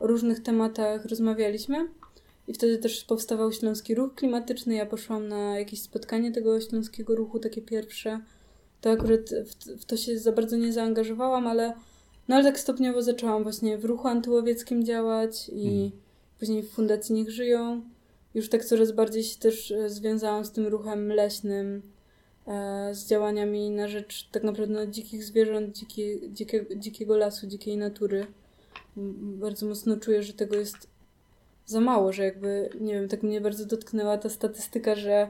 [0.00, 1.88] o różnych tematach rozmawialiśmy.
[2.48, 4.74] I wtedy też powstawał Śląski Ruch Klimatyczny.
[4.74, 8.20] Ja poszłam na jakieś spotkanie tego Śląskiego Ruchu, takie pierwsze.
[8.80, 11.72] To akurat w, w to się za bardzo nie zaangażowałam, ale,
[12.30, 15.90] no ale tak stopniowo zaczęłam właśnie w ruchu antyłowieckim działać i mhm.
[16.38, 17.82] później w Fundacji Niech Żyją.
[18.34, 21.82] Już tak coraz bardziej się też e, związałam z tym ruchem leśnym,
[22.46, 27.76] e, z działaniami na rzecz tak naprawdę no, dzikich zwierząt, dzikie, dzikie, dzikiego lasu, dzikiej
[27.76, 28.26] natury
[29.20, 30.76] bardzo mocno czuję, że tego jest
[31.66, 35.28] za mało, że jakby, nie wiem, tak mnie bardzo dotknęła ta statystyka, że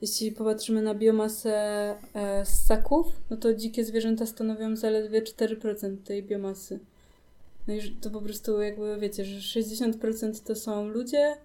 [0.00, 1.54] jeśli popatrzymy na biomasę
[2.14, 6.78] e, ssaków, no to dzikie zwierzęta stanowią zaledwie 4% tej biomasy.
[7.68, 11.36] No i to po prostu jakby wiecie, że 60% to są ludzie,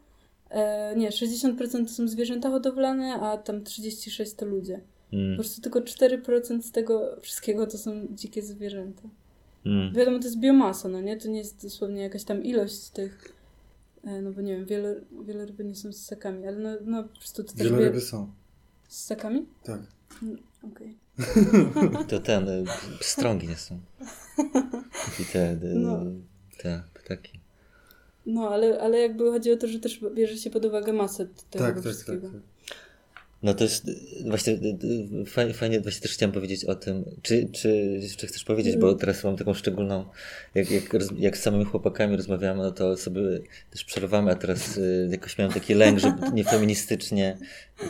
[0.49, 4.81] e, nie, 60% to są zwierzęta hodowlane, a tam 36% to ludzie.
[5.13, 5.35] Mm.
[5.35, 9.03] Po prostu tylko 4% z tego wszystkiego to są dzikie zwierzęta.
[9.65, 9.93] Mm.
[9.93, 11.17] Wiadomo, to jest biomasa, no nie?
[11.17, 13.33] To nie jest dosłownie jakaś tam ilość tych,
[14.03, 17.19] e, no bo nie wiem, wiele, wiele ryby nie są ssakami, ale no, no po
[17.19, 18.31] prostu to Wiele ryby są.
[18.93, 19.45] Z ssakami?
[19.63, 19.81] Tak.
[20.23, 20.97] Mm, okej.
[21.19, 22.05] Okay.
[22.09, 22.63] to ten, e,
[23.01, 23.79] strągi nie są.
[25.21, 25.99] I te, te, no.
[26.57, 27.39] te ptaki.
[28.25, 31.65] No, ale, ale jakby chodzi o to, że też bierze się pod uwagę masę tego
[31.65, 32.21] tak, wszystkiego.
[32.21, 32.52] Tak, tak, tak.
[33.43, 33.91] No to jest
[34.25, 34.59] właśnie
[35.25, 39.23] fajnie, fajnie, właśnie też chciałem powiedzieć o tym, czy, czy, czy chcesz powiedzieć, bo teraz
[39.23, 40.05] mam taką szczególną,
[40.55, 40.83] jak, jak,
[41.17, 43.21] jak z samymi chłopakami rozmawiamy, no to sobie
[43.71, 47.37] też przerwamy, a teraz y, jakoś miałem taki lęk, że niefeministycznie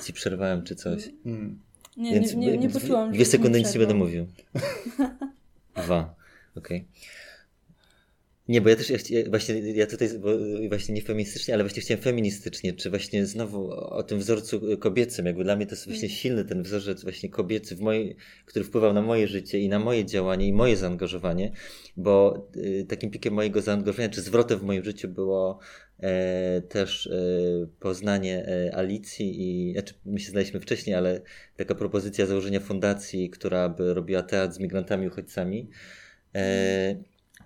[0.05, 1.09] ci przerwałem czy coś.
[1.25, 1.59] Mm.
[1.97, 3.11] Nie, Więc nie, nie, nie poczułam.
[3.11, 4.27] Dwie sekundy nic nie będę mówił.
[5.83, 6.15] Dwa,
[6.55, 6.77] okej.
[6.77, 7.22] Okay.
[8.47, 10.09] Nie, bo ja też ja właśnie ja tutaj
[10.69, 15.43] właśnie nie feministycznie, ale właśnie chciałem feministycznie, czy właśnie znowu o tym wzorcu kobiecym, jakby
[15.43, 16.17] dla mnie to jest właśnie mm.
[16.17, 20.05] silny ten wzorzec właśnie kobiecy, w mojej, który wpływał na moje życie i na moje
[20.05, 21.51] działanie i moje zaangażowanie,
[21.97, 25.59] bo y, takim pikiem mojego zaangażowania, czy zwrotem w moim życiu było
[25.99, 27.19] e, też e,
[27.79, 31.21] poznanie e, Alicji i, znaczy my się znaliśmy wcześniej, ale
[31.57, 35.69] taka propozycja założenia fundacji, która by robiła teatr z migrantami, uchodźcami.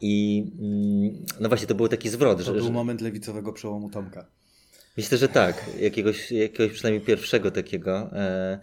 [0.01, 2.37] I mm, no właśnie, to był taki zwrot.
[2.37, 4.25] To że, był moment lewicowego przełomu Tomka.
[4.97, 5.65] Myślę, że tak.
[5.79, 8.09] Jakiegoś, jakiegoś przynajmniej pierwszego takiego.
[8.13, 8.59] E,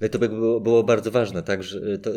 [0.00, 2.10] no to było, było bardzo ważne, tak, że to,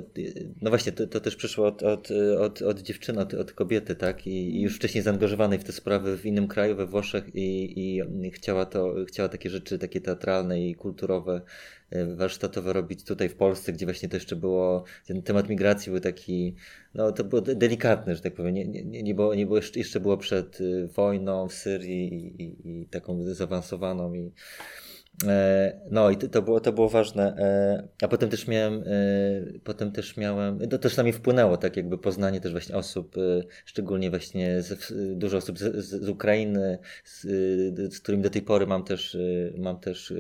[0.62, 2.10] no właśnie, to, to też przyszło od, od,
[2.40, 6.18] od, od dziewczyny, od, od kobiety, tak, I, i już wcześniej zaangażowanej w te sprawy
[6.18, 10.76] w innym kraju, we Włoszech i, i chciała to, chciała takie rzeczy, takie teatralne i
[10.76, 11.42] kulturowe,
[11.90, 16.02] e, warsztatowe robić tutaj w Polsce, gdzie właśnie to jeszcze było, ten temat migracji był
[16.02, 16.56] taki,
[16.94, 20.00] no to było delikatne, że tak powiem, nie, nie, nie, było, nie było jeszcze, jeszcze
[20.00, 24.32] było przed y, wojną w Syrii i, i, i taką zaawansowaną i
[25.92, 27.36] no i to było, to było ważne.
[27.38, 31.78] E, a potem też miałem, e, potem też miałem, to też na mnie wpłynęło, tak
[31.78, 33.16] jakby poznanie też właśnie osób,
[33.66, 37.22] szczególnie właśnie z, dużo osób z, z Ukrainy, z,
[37.94, 39.18] z, którymi do tej pory mam też,
[39.58, 40.14] mam też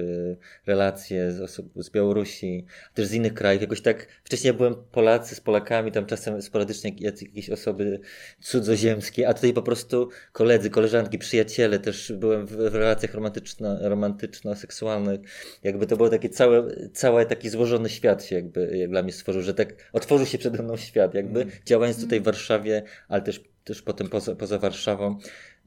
[0.66, 3.62] relacje z osób z Białorusi, też z innych krajów.
[3.62, 8.00] Jakoś tak, wcześniej byłem Polacy z Polakami, tam czasem sporadycznie jakieś osoby
[8.42, 14.85] cudzoziemskie, a tutaj po prostu koledzy, koleżanki, przyjaciele, też byłem w, w relacjach romantyczno, romantyczno-seksualnych
[14.86, 15.20] seksualnych.
[15.64, 19.42] Jakby to był taki cały, cały taki złożony świat się jakby jak dla mnie stworzył,
[19.42, 21.54] że tak otworzył się przede mną świat, jakby mm.
[21.66, 25.18] działając tutaj w Warszawie, ale też, też potem poza, poza Warszawą.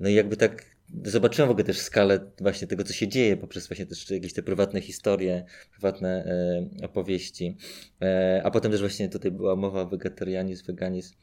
[0.00, 0.64] No i jakby tak
[1.04, 4.42] zobaczyłem w ogóle też skalę właśnie tego, co się dzieje poprzez właśnie też jakieś te
[4.42, 7.56] prywatne historie, prywatne e, opowieści.
[8.02, 11.14] E, a potem też właśnie tutaj była mowa wegetarianizm, weganizm.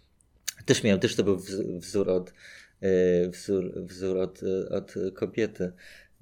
[0.66, 1.38] Też miałem, też to był
[1.80, 2.34] wzór od,
[2.82, 5.72] e, wzór, wzór od, od kobiety.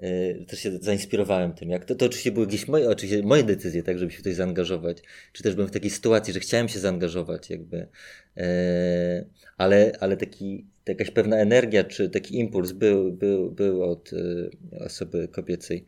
[0.04, 1.70] E, też się zainspirowałem tym.
[1.70, 4.98] Jak to, to oczywiście były jakieś moje, oczywiście moje decyzje, tak, żeby się tutaj zaangażować.
[5.34, 7.88] Czy też byłem w takiej sytuacji, że chciałem się zaangażować, jakby.
[8.38, 9.26] E,
[9.58, 15.28] ale, ale taki, jakaś pewna energia, czy taki impuls był, był, był od e, osoby
[15.28, 15.86] kobiecej.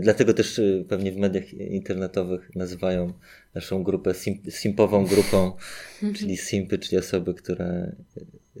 [0.00, 3.12] Dlatego też pewnie w mediach internetowych nazywają
[3.54, 5.52] naszą grupę simp, simpową grupą,
[6.18, 7.96] czyli simpy, czyli osoby, które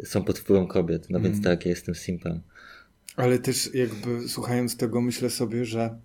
[0.04, 1.10] są pod wpływem kobiet.
[1.10, 1.44] No więc mm.
[1.44, 2.40] tak, ja jestem simpem.
[3.16, 5.98] Ale też jakby słuchając tego myślę sobie, że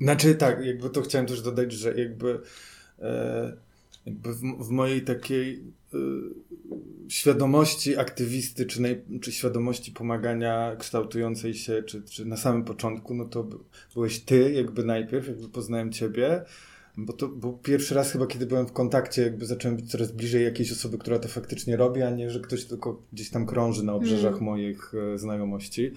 [0.00, 2.40] znaczy tak, jakby to chciałem też dodać, że jakby,
[2.98, 3.56] e,
[4.06, 5.64] jakby w, w, mojej takiej
[5.94, 5.96] e,
[7.08, 13.48] świadomości aktywistycznej, czy świadomości pomagania kształtującej się, czy, czy na samym początku, no to
[13.94, 16.44] byłeś ty jakby najpierw, jakby poznałem ciebie,
[16.96, 20.44] bo to był pierwszy raz chyba, kiedy byłem w kontakcie, jakby zacząłem być coraz bliżej
[20.44, 23.94] jakiejś osoby, która to faktycznie robi, a nie, że ktoś tylko gdzieś tam krąży na
[23.94, 24.44] obrzeżach mm.
[24.44, 25.90] moich e, znajomości,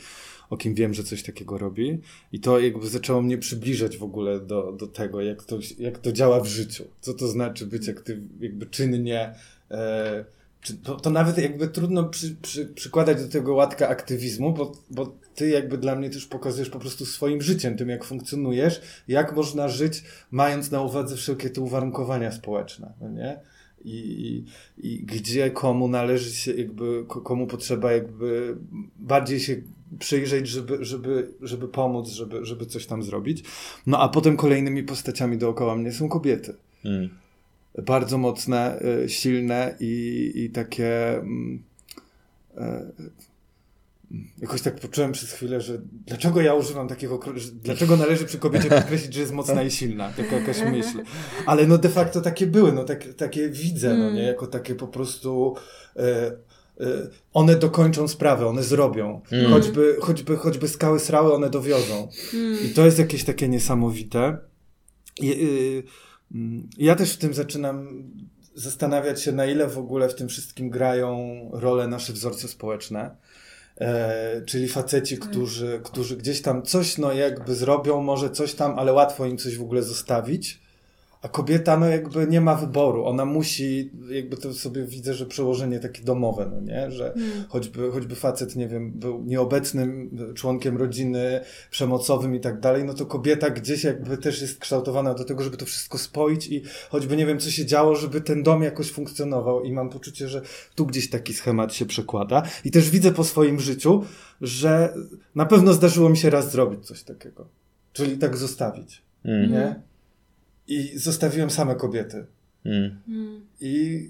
[0.49, 1.99] o kim wiem, że coś takiego robi.
[2.31, 6.11] I to jakby zaczęło mnie przybliżać w ogóle do, do tego, jak to, jak to
[6.11, 6.83] działa w życiu.
[7.01, 9.35] Co to znaczy być aktyw, jakby czynnie
[9.71, 10.25] e,
[10.83, 15.49] to, to nawet jakby trudno przy, przy, przykładać do tego łatka aktywizmu, bo, bo ty
[15.49, 20.03] jakby dla mnie też pokazujesz po prostu swoim życiem, tym jak funkcjonujesz, jak można żyć,
[20.31, 23.39] mając na uwadze wszelkie te uwarunkowania społeczne, no nie?
[23.85, 24.45] I, i,
[24.87, 28.57] i gdzie komu należy się jakby, komu potrzeba jakby
[28.99, 29.55] bardziej się
[29.99, 33.43] przyjrzeć, żeby, żeby, żeby pomóc, żeby, żeby coś tam zrobić.
[33.87, 36.55] No a potem kolejnymi postaciami dookoła mnie są kobiety.
[36.85, 37.09] Mm
[37.85, 41.17] bardzo mocne, y, silne i, i takie.
[41.17, 41.63] Mm,
[42.57, 42.91] e,
[44.37, 47.19] jakoś tak poczułem przez chwilę, że dlaczego ja używam takiego,
[47.53, 51.03] dlaczego należy przy kobiecie podkreślić, że jest mocna i silna, taka jakaś myśl.
[51.45, 54.87] Ale no de facto takie były, no tak, takie widzę, no nie, jako takie po
[54.87, 55.55] prostu
[55.95, 56.33] e, e,
[57.33, 59.21] one dokończą sprawę, one zrobią.
[59.31, 59.51] Mm.
[59.51, 62.07] Choćby, choćby, choćby skały srały, one dowiozą.
[62.33, 62.57] Mm.
[62.65, 64.37] I to jest jakieś takie niesamowite.
[65.21, 65.83] I, y,
[66.31, 68.03] Mm, ja też w tym zaczynam
[68.55, 71.17] zastanawiać się, na ile w ogóle w tym wszystkim grają
[71.53, 73.15] rolę nasze wzorce społeczne.
[73.81, 75.27] E, czyli faceci, mm.
[75.27, 79.57] którzy, którzy gdzieś tam coś, no jakby zrobią, może coś tam, ale łatwo im coś
[79.57, 80.66] w ogóle zostawić.
[81.21, 83.05] A kobieta, no jakby nie ma wyboru.
[83.05, 86.91] Ona musi, jakby to sobie widzę, że przełożenie takie domowe, no nie?
[86.91, 87.45] Że hmm.
[87.49, 93.05] choćby, choćby facet, nie wiem, był nieobecnym członkiem rodziny, przemocowym i tak dalej, no to
[93.05, 97.25] kobieta gdzieś jakby też jest kształtowana do tego, żeby to wszystko spoić i choćby nie
[97.25, 99.63] wiem, co się działo, żeby ten dom jakoś funkcjonował.
[99.63, 100.41] I mam poczucie, że
[100.75, 102.43] tu gdzieś taki schemat się przekłada.
[102.65, 104.03] I też widzę po swoim życiu,
[104.41, 104.93] że
[105.35, 107.47] na pewno zdarzyło mi się raz zrobić coś takiego.
[107.93, 109.01] Czyli tak zostawić.
[109.25, 109.51] Mm.
[109.51, 109.86] Nie?
[110.67, 112.25] I zostawiłem same kobiety.
[112.65, 112.99] Mm.
[113.59, 114.07] I,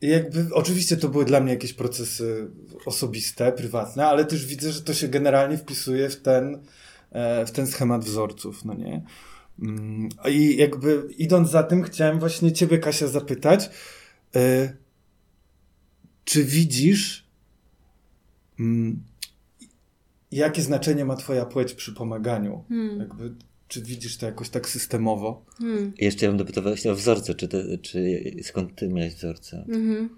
[0.00, 2.50] I jakby, oczywiście to były dla mnie jakieś procesy
[2.86, 6.62] osobiste, prywatne, ale też widzę, że to się generalnie wpisuje w ten,
[7.10, 9.02] e, w ten schemat wzorców, no nie?
[9.62, 13.70] Mm, I jakby idąc za tym, chciałem właśnie Ciebie, Kasia, zapytać,
[14.36, 14.72] e,
[16.24, 17.26] czy widzisz,
[18.60, 19.02] mm,
[20.32, 22.64] jakie znaczenie ma Twoja płeć przy pomaganiu?
[22.68, 22.98] Hmm.
[22.98, 23.34] Jakby
[23.70, 25.44] czy widzisz to jakoś tak systemowo?
[25.58, 25.92] Hmm.
[25.98, 27.34] Jeszcze ja bym dopytał właśnie o wzorce.
[27.34, 29.64] Czy, te, czy skąd ty miałeś wzorce?
[29.68, 30.08] Mhm.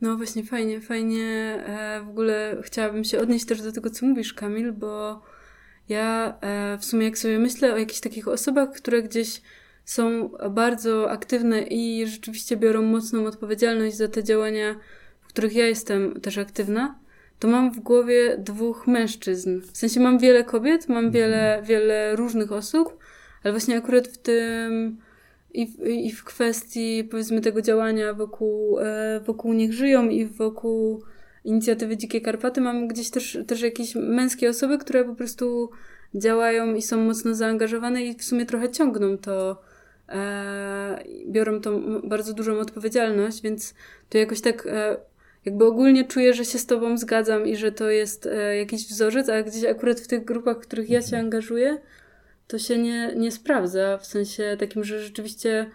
[0.00, 1.26] No właśnie, fajnie, fajnie.
[1.66, 5.22] E, w ogóle chciałabym się odnieść też do tego, co mówisz, Kamil, bo
[5.88, 9.42] ja e, w sumie jak sobie myślę o jakichś takich osobach, które gdzieś
[9.84, 14.80] są bardzo aktywne i rzeczywiście biorą mocną odpowiedzialność za te działania,
[15.20, 16.98] w których ja jestem też aktywna,
[17.42, 19.60] to mam w głowie dwóch mężczyzn.
[19.60, 21.12] W sensie mam wiele kobiet, mam mhm.
[21.12, 22.98] wiele, wiele różnych osób,
[23.44, 24.98] ale właśnie akurat w tym
[25.54, 31.02] i w, i w kwestii powiedzmy tego działania wokół, e, wokół Niech Żyją i wokół
[31.44, 35.70] inicjatywy Dzikie Karpaty mam gdzieś też, też jakieś męskie osoby, które po prostu
[36.14, 39.62] działają i są mocno zaangażowane i w sumie trochę ciągną to,
[40.08, 43.74] e, biorą tą bardzo dużą odpowiedzialność, więc
[44.08, 44.96] to jakoś tak e,
[45.44, 49.28] jakby ogólnie czuję, że się z Tobą zgadzam i że to jest e, jakiś wzorzec,
[49.28, 51.24] a gdzieś akurat w tych grupach, w których ja się mhm.
[51.24, 51.78] angażuję,
[52.46, 53.98] to się nie, nie sprawdza.
[53.98, 55.70] W sensie takim, że rzeczywiście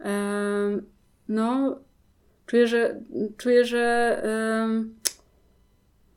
[0.00, 0.80] e,
[1.28, 1.78] no,
[2.46, 3.00] czuję, że
[3.36, 3.80] czuję, że
[4.24, 4.84] e,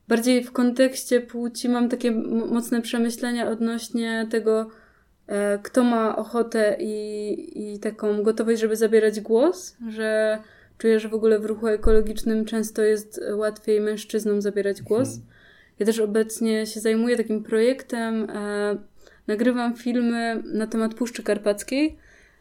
[0.08, 2.10] bardziej w kontekście płci mam takie
[2.50, 4.70] mocne przemyślenia odnośnie tego,
[5.26, 10.38] e, kto ma ochotę i, i taką gotowość, żeby zabierać głos, że
[10.80, 15.08] Czuję, że w ogóle w ruchu ekologicznym często jest łatwiej mężczyznom zabierać głos.
[15.08, 15.26] Mhm.
[15.78, 18.30] Ja też obecnie się zajmuję takim projektem.
[18.30, 18.76] E,
[19.26, 21.96] nagrywam filmy na temat Puszczy Karpackiej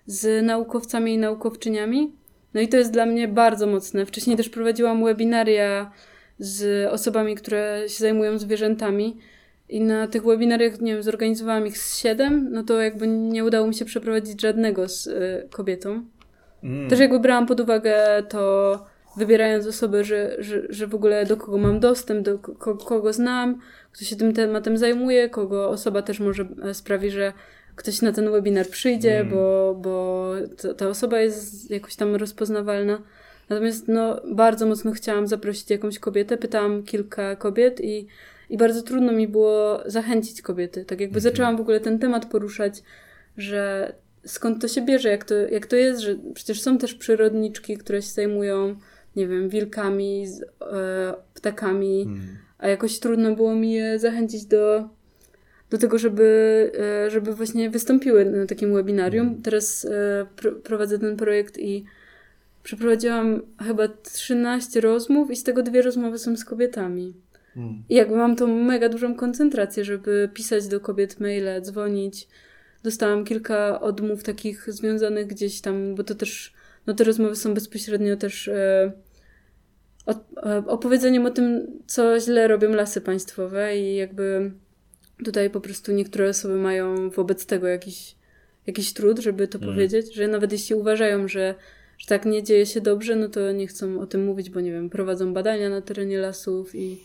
[0.06, 2.12] z naukowcami i naukowczyniami.
[2.54, 4.06] No i to jest dla mnie bardzo mocne.
[4.06, 5.92] Wcześniej też prowadziłam webinaria
[6.40, 9.18] z osobami, które się zajmują zwierzętami.
[9.70, 13.68] I na tych webinariach, nie wiem, zorganizowałam ich z siedem, no to jakby nie udało
[13.68, 16.06] mi się przeprowadzić żadnego z y, kobietą.
[16.64, 16.90] Mm.
[16.90, 18.86] Też jakby brałam pod uwagę to,
[19.18, 22.40] wybierając osoby, że, że, że w ogóle do kogo mam dostęp, do
[22.86, 23.60] kogo znam,
[23.92, 27.34] kto się tym tematem zajmuje, kogo osoba też może e, sprawi, że
[27.76, 29.34] ktoś na ten webinar przyjdzie, mm.
[29.34, 33.02] bo, bo to, ta osoba jest jakoś tam rozpoznawalna.
[33.50, 36.38] Natomiast no, bardzo mocno chciałam zaprosić jakąś kobietę.
[36.38, 38.08] Pytałam kilka kobiet i,
[38.50, 40.86] i bardzo trudno mi było zachęcić kobiety.
[40.86, 41.22] Tak jakby mm.
[41.22, 42.84] zaczęłam w ogóle ten temat poruszać,
[43.38, 43.94] że
[44.32, 48.02] skąd to się bierze, jak to, jak to jest, że przecież są też przyrodniczki, które
[48.02, 48.76] się zajmują,
[49.16, 52.38] nie wiem, wilkami, z, e, ptakami, hmm.
[52.58, 54.90] a jakoś trudno było mi je zachęcić do,
[55.70, 59.26] do tego, żeby, e, żeby właśnie wystąpiły na takim webinarium.
[59.26, 59.44] Hmm.
[59.44, 61.86] Teraz e, pr prowadzę ten projekt i
[62.64, 67.14] przeprowadziłam chyba 13 rozmów i z tego dwie rozmowy są z kobietami.
[67.54, 67.84] Hmm.
[67.90, 72.28] I jakby mam tą mega dużą koncentrację, żeby pisać do kobiet maile, dzwonić,
[72.84, 76.54] dostałam kilka odmów takich związanych gdzieś tam, bo to też,
[76.88, 78.92] no te rozmowy są bezpośrednio też e,
[80.08, 84.52] e, opowiedzeniem o tym, co źle robią lasy państwowe i jakby
[85.26, 88.16] tutaj po prostu niektóre osoby mają wobec tego jakiś,
[88.68, 89.70] jakiś trud, żeby to mm.
[89.70, 91.56] powiedzieć, że nawet jeśli uważają, że,
[91.98, 94.72] że tak nie dzieje się dobrze, no to nie chcą o tym mówić, bo nie
[94.72, 97.04] wiem, prowadzą badania na terenie lasów i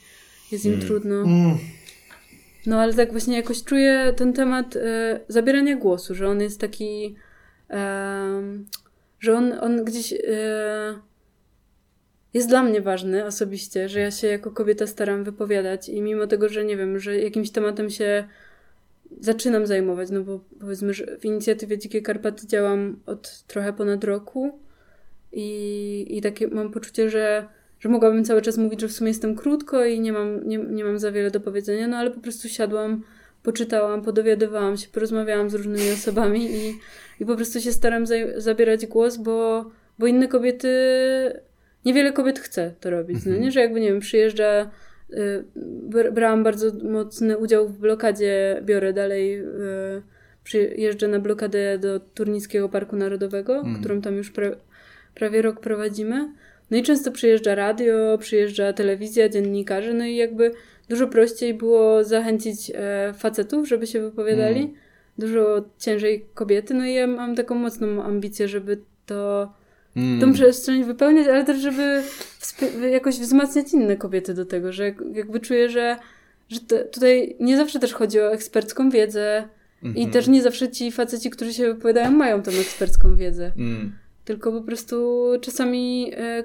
[0.52, 0.86] jest im mm.
[0.86, 1.14] trudno.
[1.14, 1.58] Mm.
[2.66, 7.16] No ale tak właśnie jakoś czuję ten temat e, zabierania głosu, że on jest taki,
[7.70, 8.42] e,
[9.20, 10.18] że on, on gdzieś e,
[12.34, 16.48] jest dla mnie ważny osobiście, że ja się jako kobieta staram wypowiadać i mimo tego,
[16.48, 18.28] że nie wiem, że jakimś tematem się
[19.20, 24.58] zaczynam zajmować, no bo powiedzmy, że w inicjatywie Dzikie Karpaty działam od trochę ponad roku
[25.32, 27.48] i, i takie mam poczucie, że
[27.84, 30.84] że mogłabym cały czas mówić, że w sumie jestem krótko i nie mam, nie, nie
[30.84, 33.02] mam za wiele do powiedzenia, no ale po prostu siadłam,
[33.42, 36.74] poczytałam, podowiadywałam się, porozmawiałam z różnymi osobami i,
[37.20, 40.68] i po prostu się staram za, zabierać głos, bo, bo inne kobiety,
[41.84, 44.70] niewiele kobiet chce to robić, no nie, że jakby, nie wiem, przyjeżdża
[45.10, 45.44] y,
[46.12, 49.44] brałam bardzo mocny udział w blokadzie, biorę dalej y,
[50.44, 53.80] przyjeżdża na blokadę do Turnickiego Parku Narodowego, Mm.
[53.80, 54.50] którą tam już pra,
[55.14, 56.28] prawie rok prowadzimy.
[56.70, 60.50] No i często przyjeżdża radio, przyjeżdża telewizja, dziennikarze, no i jakby
[60.88, 64.60] dużo prościej było zachęcić e, facetów, żeby się wypowiadali.
[64.60, 64.74] Mm.
[65.18, 66.74] Dużo ciężej kobiety.
[66.74, 69.52] No i ja mam taką mocną ambicję, żeby to
[69.96, 70.20] Mm.
[70.20, 72.02] tą przestrzeń wypełniać, ale też, żeby
[72.92, 75.96] jakoś wzmacniać inne kobiety do tego, że jak- jakby czuję, że,
[76.48, 76.60] że
[76.92, 79.48] tutaj nie zawsze też chodzi o ekspercką wiedzę
[79.82, 80.10] i Mhm.
[80.10, 83.52] też nie zawsze ci faceci, którzy się wypowiadają, mają tą ekspercką wiedzę.
[83.56, 83.92] Mm.
[84.24, 86.44] Tylko po prostu czasami e,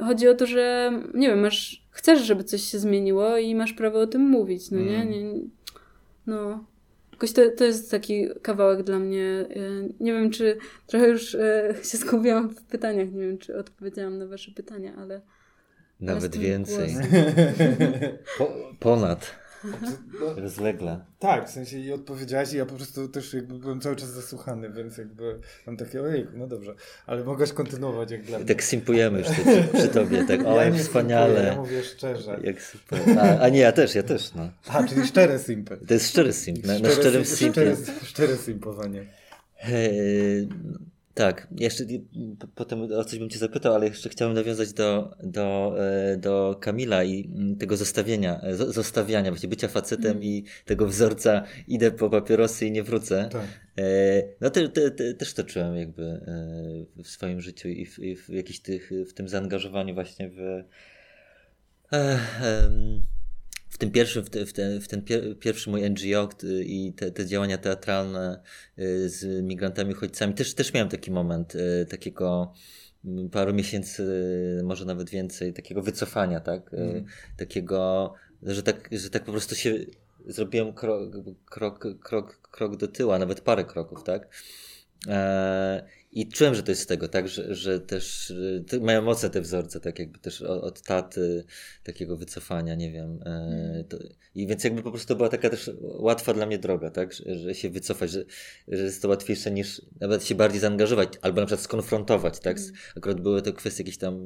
[0.00, 4.00] chodzi o to, że nie wiem, masz, chcesz, żeby coś się zmieniło i masz prawo
[4.00, 4.96] o tym mówić, no nie?
[4.96, 5.10] Mm.
[5.10, 5.40] nie
[6.26, 6.64] no.
[7.12, 9.24] Jakoś to, to jest taki kawałek dla mnie.
[9.24, 14.18] e, Nie wiem, czy trochę już e, się skupiłam w pytaniach, nie wiem, czy odpowiedziałam
[14.18, 15.20] na wasze pytania, ale.
[16.00, 16.94] Nawet więcej.
[18.38, 19.45] Po, ponad.
[20.20, 21.04] No, Rozlegle.
[21.18, 24.70] tak, w sensie i odpowiedziałaś i ja po prostu też jakby byłem cały czas zasłuchany,
[24.70, 26.74] więc jakby mam takie ojej, no dobrze,
[27.06, 28.54] ale mogłaś kontynuować jak dla I mnie.
[28.54, 31.26] tak simpujemy już przy, przy tobie, tak Ja o, jak nie wspaniale.
[31.34, 32.40] simpuję, Ja mówię szczerze.
[32.42, 33.00] Jak super.
[33.18, 34.50] A, a nie, ja też, ja też, no.
[34.68, 35.78] A, czyli szczere simpy.
[35.88, 37.76] To jest szczery simp, na, na szczerym sim- simpie.
[37.76, 39.06] Szczere, szczere simpowanie.
[39.62, 40.48] Eee,
[41.16, 41.84] tak, jeszcze
[42.54, 47.04] potem o coś bym cię zapytał, ale jeszcze chciałem nawiązać do, do, e, do Kamila
[47.04, 50.22] i mm, tego zostawienia, e, zo- zostawiania, właśnie bycia facetem Mm.
[50.24, 53.28] i tego wzorca idę po papierosy i nie wrócę.
[53.32, 53.46] Tak.
[53.78, 53.82] E,
[54.40, 56.20] No te, te, te, też to czułem jakby
[57.04, 62.18] w swoim życiu i w, i w jakiś tych, w tym zaangażowaniu właśnie w e,
[62.42, 63.02] em,
[63.68, 66.28] w tym pierwszym, w, te, w, ten, w ten pier, pierwszy mój NGO
[66.64, 68.42] i te, te działania teatralne
[68.78, 72.52] y, z migrantami, uchodźcami, też, też miałem taki moment y, takiego
[73.04, 74.04] mm, paru miesięcy,
[74.64, 76.74] może nawet więcej, takiego wycofania, tak?
[76.74, 77.04] Mm.
[77.36, 79.74] Takiego, że tak, że tak po prostu się
[80.26, 81.12] zrobiłem krok,
[81.44, 84.28] krok, krok, krok do tyłu, a nawet parę kroków, tak?
[85.08, 89.30] E, I czułem, że to jest z tego, tak, że, że też y, mają mocne
[89.30, 91.44] te wzorce, tak jakby też od, taty,
[91.82, 93.22] takiego wycofania, nie wiem.
[93.26, 93.98] E, to,
[94.34, 97.54] I więc jakby po prostu była taka też łatwa dla mnie droga, tak, że, że
[97.54, 98.24] się wycofać, że,
[98.68, 102.58] że jest to łatwiejsze niż nawet się bardziej zaangażować, albo na przykład skonfrontować, tak.
[102.58, 102.72] Mm.
[102.96, 104.18] Akurat były to kwestie jakieś tam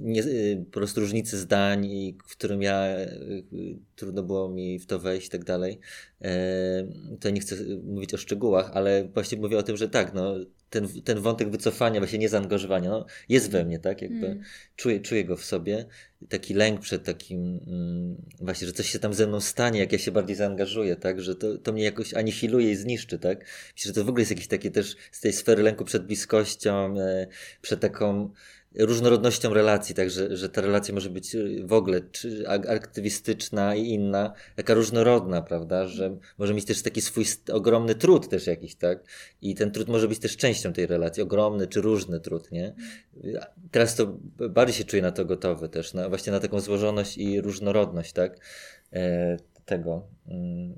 [0.00, 1.88] nie, y, po prostu różnicy zdań,
[2.26, 5.78] w którym ja y, y, trudno było mi w to wejść i tak dalej.
[7.20, 10.34] To nie chcę mówić o szczegółach, ale właśnie mówię o tym, że tak, no,
[10.70, 14.02] ten, ten wątek wycofania, właśnie niezaangażowania, no, jest we mnie, tak?
[14.02, 14.42] Jakby Mm.
[14.76, 15.86] czuję, czuję go w sobie.
[16.28, 19.98] Taki lęk przed takim, mm, właśnie, że coś się tam ze mną stanie, jak ja
[19.98, 21.20] się bardziej zaangażuję, tak?
[21.20, 23.38] Że to, to mnie jakoś anihiluje i zniszczy, tak?
[23.76, 26.94] Myślę, że to w ogóle jest jakieś takie też z tej sfery lęku przed bliskością,
[27.62, 28.30] przed taką
[28.78, 33.88] różnorodnością relacji, tak, że, ta relacja może być y, w ogóle czy ak- aktywistyczna i
[33.88, 39.04] inna, taka różnorodna, prawda, że może mieć też taki swój ogromny trud też jakiś, tak,
[39.42, 42.74] i ten trud może być też częścią tej relacji, ogromny czy różny trud, nie?
[43.70, 44.18] Teraz to
[44.50, 48.38] bardziej się czuję na to gotowy też, na, właśnie na taką złożoność i różnorodność, tak,
[48.92, 50.74] e, tego, mm,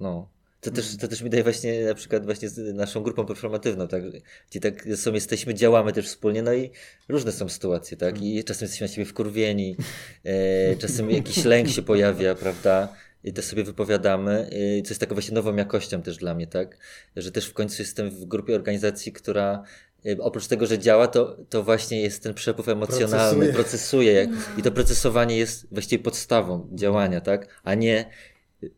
[0.00, 0.35] no.
[0.66, 4.02] To też, to też mi daje właśnie na przykład właśnie z naszą grupą performatywną, tak,
[4.50, 6.70] gdzie tak sobą jesteśmy, działamy też wspólnie, no i
[7.08, 9.76] różne są sytuacje, tak, i czasem jesteśmy na siebie wkurwieni,
[10.24, 12.88] e, czasem jakiś lęk się pojawia, prawda,
[13.24, 16.78] i to sobie wypowiadamy, e, co jest taką właśnie nową jakością też dla mnie, tak,
[17.16, 19.62] że też w końcu jestem w grupie organizacji, która
[20.06, 23.52] e, oprócz tego, że działa, to, to właśnie jest ten przepływ emocjonalny, Procesuje.
[23.52, 28.10] procesuje, jak, i to procesowanie jest właściwie podstawą działania, tak, a nie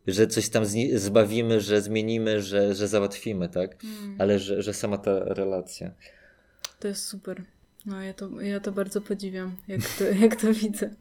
[0.07, 0.63] że coś tam
[0.95, 3.83] zbawimy, że zmienimy, że, że załatwimy, tak?
[3.83, 4.15] Mm.
[4.19, 5.91] Ale że, że sama ta relacja.
[6.79, 7.43] To jest super.
[7.85, 10.95] No ja to, ja to bardzo podziwiam, jak to, jak to widzę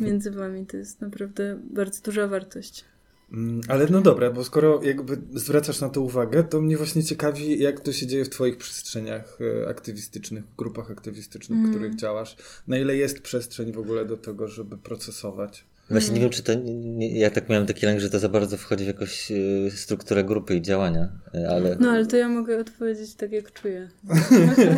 [0.00, 0.66] między wami.
[0.66, 2.84] To jest naprawdę bardzo duża wartość.
[3.32, 7.62] Mm, Ale no dobra, bo skoro jakby zwracasz na to uwagę, to mnie właśnie ciekawi,
[7.62, 11.74] jak to się dzieje w Twoich przestrzeniach e, aktywistycznych, w grupach aktywistycznych, w Mm.
[11.74, 12.36] których działasz.
[12.66, 15.64] Na ile jest przestrzeń w ogóle do tego, żeby procesować?
[15.90, 16.52] Właśnie nie wiem, czy to.
[16.74, 20.24] Nie, ja tak miałem taki lęk, że to za bardzo wchodzi w jakąś y, strukturę
[20.24, 21.76] grupy i działania, y, ale.
[21.80, 23.88] No ale to ja mogę odpowiedzieć tak, jak czuję.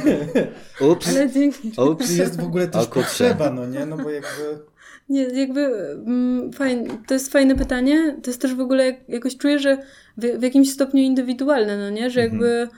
[0.91, 1.09] Ups!
[1.09, 1.73] Ale dzięki.
[1.91, 2.17] Ups!
[2.17, 3.87] Jest w ogóle też potrzeba, no nie?
[3.87, 4.29] No bo jakby...
[5.09, 5.61] Nie, jakby
[6.07, 8.17] mm, fajne, to jest fajne pytanie.
[8.23, 9.79] To jest też w ogóle jak, jakoś czuję, że
[10.17, 12.11] w, w jakimś stopniu indywidualne, no nie?
[12.11, 12.69] Że jakby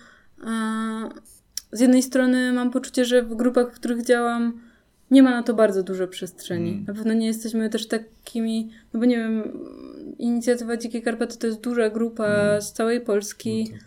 [0.47, 1.09] a,
[1.73, 4.61] z jednej strony mam poczucie, że w grupach, w których działam,
[5.13, 6.71] nie ma na to bardzo dużo przestrzeni.
[6.71, 6.85] Mm.
[6.85, 9.43] Na pewno nie jesteśmy też takimi, no bo nie wiem,
[10.19, 13.69] inicjatywa Dzikie Karpaty to jest duża grupa z całej Polski.
[13.73, 13.85] No to-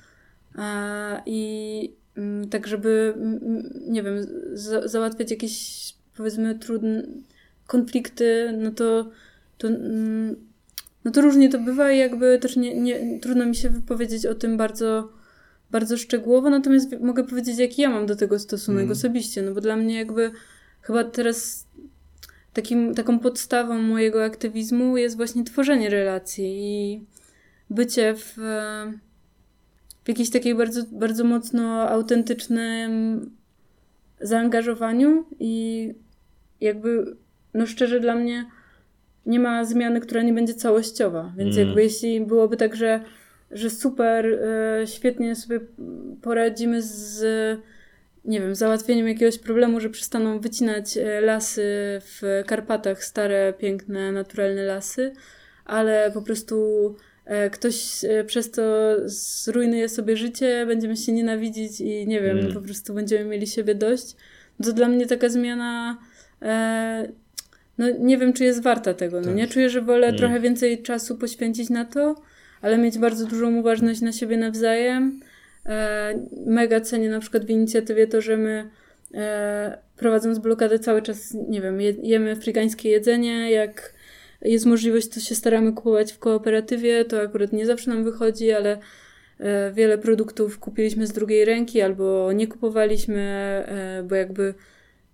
[0.58, 4.16] A, I mm, tak, żeby, mm, mm, nie wiem,
[4.54, 7.04] za, załatwiać jakieś, powiedzmy, trudne
[7.68, 9.12] konflikty, no to,
[9.58, 10.36] to mm,
[11.06, 14.36] no to różnie to bywa i jakby też nie, nie, trudno mi się wypowiedzieć o
[14.36, 15.10] tym bardzo,
[15.72, 18.92] bardzo szczegółowo, natomiast mogę powiedzieć, jaki ja mam do tego stosunek mm.
[18.92, 20.32] osobiście, no bo dla mnie jakby
[20.86, 21.68] chyba teraz
[22.54, 27.06] takim, taką podstawą mojego aktywizmu jest właśnie tworzenie relacji i
[27.70, 28.34] bycie w,
[30.04, 33.32] w jakiejś takiej bardzo, bardzo mocno autentycznym
[34.22, 35.94] zaangażowaniu i
[36.62, 37.16] jakby,
[37.54, 38.46] no szczerze dla mnie
[39.26, 41.34] nie ma zmiany, która nie będzie całościowa.
[41.38, 41.68] Więc mm.
[41.68, 43.04] jakby jeśli byłoby tak, że,
[43.52, 45.60] że super, e, świetnie sobie
[46.22, 47.26] poradzimy z
[48.26, 51.62] nie wiem, załatwieniem jakiegoś problemu, że przestaną wycinać e, lasy
[52.02, 55.14] w Karpatach, stare, piękne, naturalne lasy,
[55.66, 56.96] ale po prostu
[57.26, 62.54] e, ktoś e, przez to zrujnuje sobie życie, będziemy się nienawidzić i nie wiem, mm.
[62.54, 64.16] po prostu będziemy mieli siebie dość.
[64.64, 65.98] To dla mnie taka zmiana
[67.78, 69.36] no nie wiem, czy jest warta tego, no tak.
[69.36, 69.48] nie?
[69.48, 70.18] Czuję, że wolę mm.
[70.18, 72.16] trochę więcej czasu poświęcić na to,
[72.62, 75.20] ale mieć bardzo dużą uważność na siebie nawzajem.
[75.66, 76.14] E,
[76.46, 78.70] mega cenię na przykład w inicjatywie to, że my
[79.14, 83.94] e, prowadząc blokadę cały czas, nie wiem, jemy afrykańskie jedzenie, jak
[84.42, 88.78] jest możliwość, to się staramy kupować w kooperatywie, to akurat nie zawsze nam wychodzi, ale
[89.40, 93.64] e, wiele produktów kupiliśmy z drugiej ręki albo nie kupowaliśmy,
[94.10, 94.54] bo jakby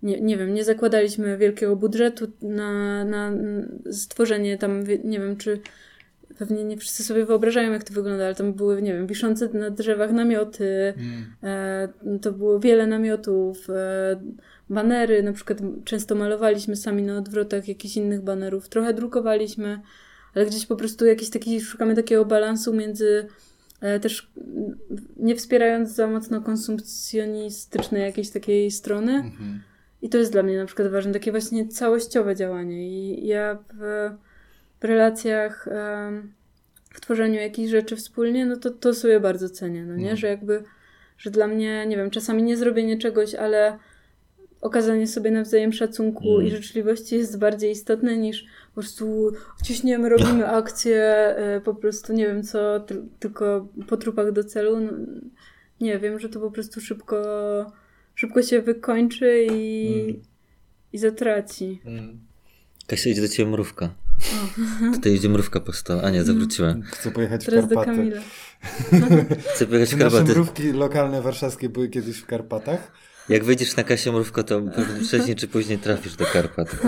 [0.02, 3.32] nie, nie wiem, nie zakładaliśmy wielkiego budżetu na, na
[3.90, 5.60] stworzenie tam, nie wiem, czy
[6.38, 9.70] pewnie nie wszyscy sobie wyobrażają, jak to wygląda, ale tam były, nie wiem, wiszące na
[9.70, 11.24] drzewach namioty, mm.
[11.42, 14.20] e, to było wiele namiotów, e,
[14.70, 19.80] banery, na przykład często malowaliśmy sami na odwrotach jakichś innych banerów, trochę drukowaliśmy,
[20.34, 23.26] ale gdzieś po prostu jakiś taki, szukamy takiego balansu między
[23.80, 24.30] e, też
[25.16, 29.72] nie wspierając za mocno konsumpcjonistycznej jakiejś takiej strony, mm -hmm
[30.02, 32.88] i to jest dla mnie na przykład ważne, takie właśnie całościowe działanie.
[32.88, 34.10] I ja w,
[34.82, 35.68] w relacjach,
[36.90, 40.10] w tworzeniu jakichś rzeczy wspólnie, no to, to sobie bardzo cenię, no nie?
[40.10, 40.16] No.
[40.16, 40.62] Że jakby,
[41.18, 43.78] że dla mnie, nie wiem, czasami nie zrobienie czegoś, ale
[44.60, 46.46] okazanie sobie nawzajem szacunku mm.
[46.46, 49.32] i życzliwości jest bardziej istotne niż po prostu
[49.64, 51.02] ciśniemy, robimy akcję,
[51.36, 54.80] e, po prostu nie wiem co, ty, tylko po trupach do celu.
[54.80, 54.92] No,
[55.80, 57.22] nie wiem, że to po prostu szybko
[58.14, 60.22] szybko się wykończy i, mm.
[60.92, 61.80] i zatraci.
[61.84, 62.20] Mm.
[62.86, 63.94] Kasia, idzie do ciebie mrówka.
[64.94, 66.02] Tutaj idzie mrówka po stole.
[66.02, 66.74] A nie, zawróciła.
[66.84, 68.12] Chcę pojechać Teraz w Karpaty.
[69.54, 70.22] Chcę pojechać w Karpaty.
[70.24, 72.92] Nasze mrówki lokalne warszawskie były kiedyś w Karpatach.
[73.28, 74.62] Jak wyjdziesz na Kasię mrówko, to
[75.06, 76.76] wcześniej czy później trafisz do Karpat.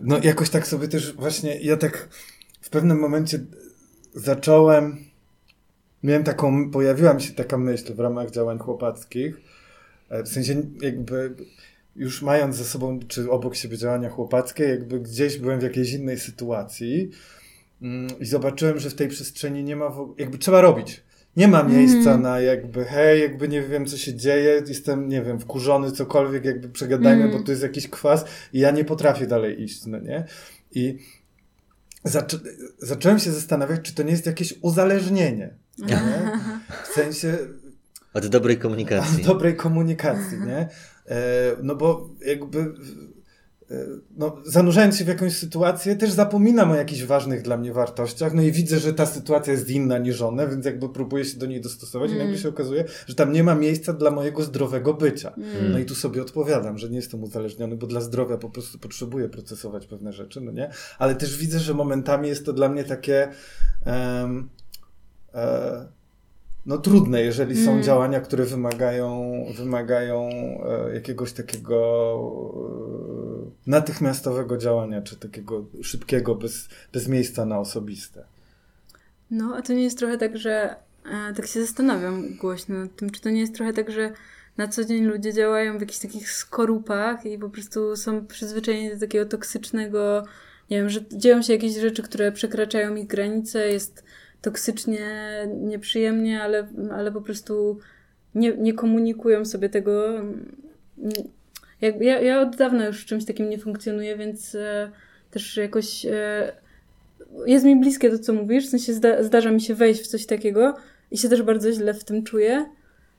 [0.00, 2.08] No jakoś tak sobie też właśnie, ja tak
[2.60, 3.38] w pewnym momencie
[4.14, 5.10] zacząłem
[6.02, 9.40] miałem taką, pojawiła mi się taka myśl w ramach działań chłopackich,
[10.08, 11.34] e, w sensie jakby
[12.00, 16.18] już mając ze sobą, czy obok siebie działania chłopackie, jakby gdzieś byłem w jakiejś innej
[16.18, 17.10] sytuacji
[17.82, 21.02] mm, i zobaczyłem, że w tej przestrzeni nie ma, w, jakby trzeba robić.
[21.36, 22.22] Nie ma miejsca mm.
[22.22, 26.68] na jakby, hej, jakby nie wiem, co się dzieje, jestem, nie wiem, wkurzony, cokolwiek, jakby
[26.68, 27.38] przegadajmy, mm.
[27.38, 30.24] bo tu jest jakiś kwas i ja nie potrafię dalej iść, no nie?
[30.72, 30.98] I
[32.04, 32.38] zaczą
[32.78, 35.54] zacząłem się zastanawiać, czy to nie jest jakieś uzależnienie.
[35.78, 36.00] Nie?
[36.84, 37.38] W sensie.
[38.14, 39.16] Od dobrej komunikacji.
[39.20, 40.68] Od dobrej komunikacji, nie?
[41.10, 42.58] E, no bo jakby.
[43.70, 43.86] E,
[44.16, 48.42] no, zanurzając się w jakąś sytuację, też zapominam o jakichś ważnych dla mnie wartościach, no
[48.42, 51.60] i widzę, że ta sytuacja jest inna niż one, więc jakby próbuję się do niej
[51.60, 52.22] dostosować mm.
[52.22, 55.32] i nagle się okazuje, że tam nie ma miejsca dla mojego zdrowego bycia.
[55.36, 55.72] Mm.
[55.72, 59.28] No i tu sobie odpowiadam, że nie jestem uzależniony, bo dla zdrowia po prostu potrzebuję
[59.28, 60.70] procesować pewne rzeczy, no nie?
[60.98, 63.28] Ale też widzę, że momentami jest to dla mnie takie
[63.86, 64.48] um,
[65.34, 65.86] E,
[66.66, 67.82] no trudne, jeżeli są mm.
[67.82, 71.80] działania, które wymagają, wymagają e, jakiegoś takiego
[73.66, 78.24] e, natychmiastowego działania, czy takiego szybkiego, bez, bez miejsca na osobiste.
[79.30, 80.76] No, a to nie jest trochę tak, że
[81.36, 84.12] tak się zastanawiam głośno nad tym, czy to nie jest trochę tak, że
[84.56, 89.00] na co dzień ludzie działają w jakichś takich skorupach i po prostu są przyzwyczajeni do
[89.00, 90.24] takiego toksycznego,
[90.70, 94.04] nie wiem, że dzieją się jakieś rzeczy, które przekraczają ich granice, jest
[94.42, 95.08] toksycznie,
[95.60, 97.78] nieprzyjemnie, ale, ale po prostu
[98.34, 100.20] nie, nie komunikują sobie tego.
[101.80, 104.90] Jak, ja, ja od dawna już w czymś takim nie funkcjonuję, więc e,
[105.30, 106.52] też jakoś e,
[107.46, 108.66] jest mi bliskie to, co mówisz.
[108.66, 110.76] W sensie zda, zdarza mi się wejść w coś takiego
[111.10, 112.66] i się też bardzo źle w tym czuję.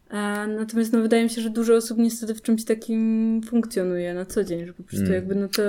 [0.09, 4.25] E, natomiast no, wydaje mi się, że dużo osób niestety w czymś takim funkcjonuje na
[4.25, 5.15] co dzień, że po prostu mm.
[5.15, 5.61] jakby no to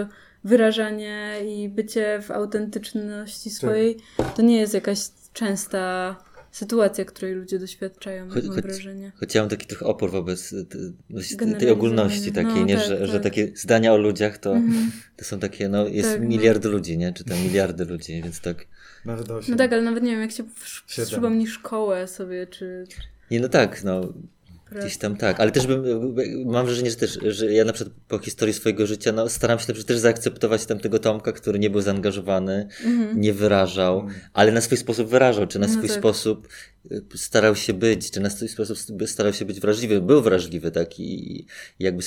[0.45, 4.35] wyrażanie i bycie w autentyczności swojej tak.
[4.35, 4.99] to nie jest jakaś
[5.33, 6.17] częsta
[6.51, 9.13] sytuacja, której ludzie doświadczają, Choć- mam choć- wrażenie.
[9.21, 10.79] Choć ja mam taki trochę opór wobec t-
[11.11, 12.77] no, tej ogólności takiej, No, nie?
[12.77, 13.23] tak, że, że tak.
[13.23, 14.91] takie zdania o ludziach to, Mhm.
[15.17, 16.29] to są takie, no jest Tak, no.
[16.29, 17.13] miliard ludzi, nie?
[17.13, 18.67] Czy tam miliardy ludzi, więc tak.
[19.05, 19.51] Nawet osiem.
[19.51, 20.45] No tak, ale nawet nie wiem, jak się
[20.87, 22.85] przypomni szkołę sobie, czy...
[23.31, 24.13] Nie, no tak, no
[24.73, 24.87] pracę.
[24.87, 25.85] Gdzieś tam tak, ale też bym,
[26.47, 29.65] mam wrażenie, że też, że ja na przykład po historii swojego życia, no staram się
[29.65, 33.21] przykład też zaakceptować tamtego Tomka, który nie był zaangażowany, Mhm.
[33.21, 34.15] nie wyrażał, Mm.
[34.33, 35.99] ale na swój sposób wyrażał, czy na No swój tak.
[35.99, 36.49] sposób
[36.93, 41.01] y, starał się być, czy na swój sposób starał się być wrażliwy, był wrażliwy, tak,
[41.01, 41.47] i
[41.79, 42.03] jakby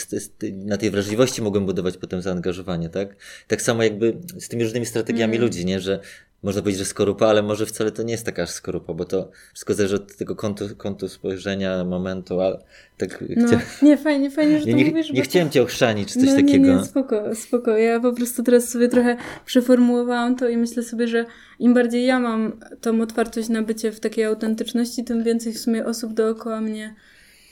[0.53, 3.15] na tej wrażliwości mogłem budować potem zaangażowanie, tak.
[3.47, 5.41] Tak samo jakby z tymi różnymi strategiami Mm.
[5.47, 5.99] ludzi, nie, że
[6.43, 9.73] można powiedzieć, że skorupa, ale może wcale to nie jest taka skorupa, bo to wszystko
[9.73, 12.63] zależy od tego kątu, kątu spojrzenia, momentu, ale
[12.97, 13.61] tak No, chcia...
[13.81, 15.09] nie, fajnie, fajnie, że nie, to nie, mówisz.
[15.11, 16.67] nie bo chciałem cię ochrzanić, czy coś no, takiego.
[16.67, 17.77] Nie, nie, spoko, spoko.
[17.77, 21.25] Ja po prostu teraz sobie trochę przeformułowałam to i myślę sobie, że
[21.59, 25.85] im bardziej ja mam tą otwartość na bycie w takiej autentyczności, tym więcej w sumie
[25.85, 26.95] osób dookoła mnie,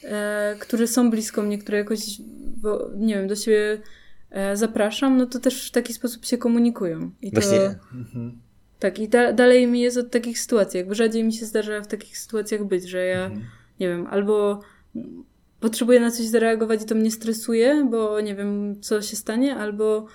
[0.04, 2.00] e, które są blisko mnie, które jakoś,
[2.62, 3.82] bo, nie wiem, do siebie
[4.32, 7.12] e, zapraszam, no to też w taki sposób się komunikują.
[7.22, 8.43] I to, Właśnie Mhm.
[8.84, 10.78] Tak, i da, dalej mi jest od takich sytuacji.
[10.78, 13.42] Jakby rzadziej mi się zdarza w takich sytuacjach być, że ja, Mhm.
[13.80, 14.60] nie wiem, albo
[15.60, 20.06] potrzebuję na coś zareagować i to mnie stresuje, bo nie wiem, co się stanie, albo,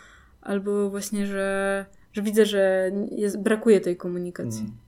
[0.40, 4.60] albo właśnie, że, że widzę, że jest, brakuje tej komunikacji.
[4.60, 4.78] Mhm.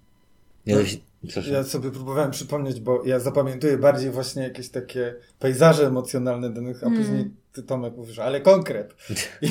[0.66, 1.42] nie, No.
[1.52, 6.86] Ja sobie próbowałem przypomnieć, bo ja zapamiętuję bardziej właśnie jakieś takie pejzaże emocjonalne danych, a
[6.86, 6.98] Mm.
[6.98, 8.94] później ty Tomek mówisz, ale konkret.
[9.42, 9.46] I,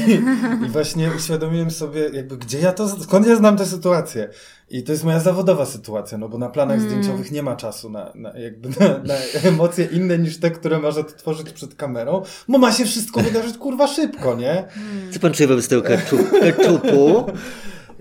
[0.66, 4.30] I właśnie uświadomiłem sobie jakby, gdzie ja to, skąd ja znam tę sytuację.
[4.70, 6.90] I to jest moja zawodowa sytuacja, no bo na planach Mm.
[6.90, 9.16] zdjęciowych nie ma czasu na, na jakby na, na
[9.50, 13.88] emocje inne niż te, które masz odtworzyć przed kamerą, bo ma się wszystko wydarzyć kurwa
[13.88, 14.66] szybko, nie?
[15.12, 17.26] Co pan czuje wobec tego keczup, keczupu?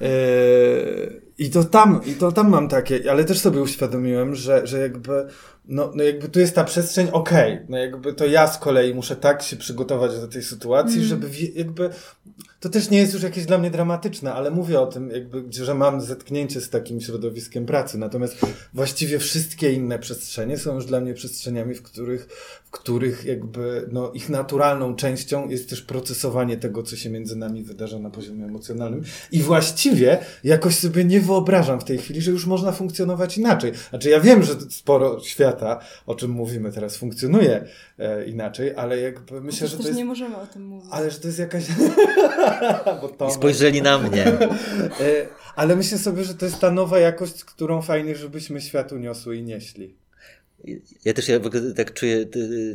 [0.01, 4.79] Eee, I to tam, i to tam mam takie, ale też sobie uświadomiłem, że, że
[4.79, 5.27] jakby,
[5.69, 9.17] no, no jakby tu jest ta przestrzeń, okej, no jakby to ja z kolei muszę
[9.17, 11.09] tak się przygotować do tej sytuacji, Mm.
[11.09, 11.91] żeby jakby,
[12.61, 15.75] to też nie jest już jakieś dla mnie dramatyczne, ale mówię o tym jakby, że
[15.75, 18.37] mam zetknięcie z takim środowiskiem pracy, natomiast
[18.75, 22.29] właściwie wszystkie inne przestrzenie są już dla mnie przestrzeniami, w których,
[22.65, 27.63] w których jakby, no ich naturalną częścią jest też procesowanie tego, co się między nami
[27.63, 29.03] wydarza na poziomie emocjonalnym
[29.33, 33.73] i właściwie jakoś sobie nie wyobrażam w tej chwili, że już można funkcjonować inaczej.
[33.91, 37.65] Znaczy ja wiem, że sporo świata, o czym mówimy teraz, funkcjonuje
[37.99, 39.99] e, inaczej, ale jakby myślę, Chociaż że też to jest...
[39.99, 40.89] nie możemy o tym mówić.
[40.93, 41.65] Ale że to jest jakaś...
[43.03, 43.29] Bo to...
[43.29, 44.27] I spojrzeli na mnie.
[44.27, 45.27] E,
[45.57, 49.43] Ale myślę sobie, że to jest ta nowa jakość, którą fajnie, żebyśmy światu niosły i
[49.43, 49.97] nieśli.
[51.05, 51.41] Ja też ja
[51.77, 52.27] tak czuję,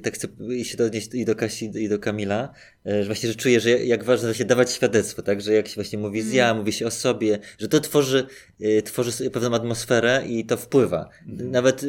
[0.04, 0.28] tak chcę
[0.64, 2.54] się odnieść i do Kasi, i do Kamila,
[2.86, 5.76] e, że właśnie, że czuję, że jak ważne właśnie dawać świadectwo, tak, że jak się
[5.76, 8.28] właśnie mówi z ja, mówi się o sobie, że to tworzy,
[8.62, 11.10] e, tworzy pewną atmosferę i to wpływa.
[11.26, 11.88] Nawet, e,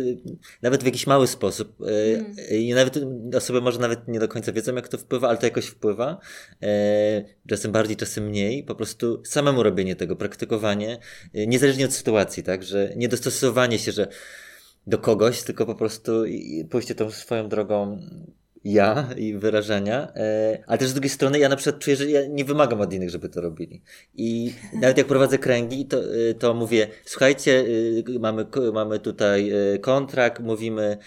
[0.62, 1.76] nawet w jakiś mały sposób.
[1.80, 2.36] Mm.
[2.51, 2.99] I nawet
[3.36, 6.20] osoby może nawet nie do końca wiedzą, jak to wpływa, ale to jakoś wpływa.
[7.49, 8.64] Czasem bardziej, czasem mniej.
[8.64, 10.99] Po prostu samemu robienie tego, praktykowanie,
[11.34, 14.09] niezależnie od sytuacji, tak, że nie dostosowanie się, że
[14.87, 16.12] do kogoś, tylko po prostu
[16.70, 17.99] pójście tą swoją drogą
[18.64, 22.26] ja i wyrażenia, e, ale też z drugiej strony ja na przykład czuję, że ja
[22.26, 23.82] nie wymagam od innych, żeby to robili.
[24.14, 27.64] I nawet jak prowadzę kręgi, to, e, to mówię, słuchajcie,
[28.16, 30.99] e, mamy, mamy tutaj kontrakt, mówimy,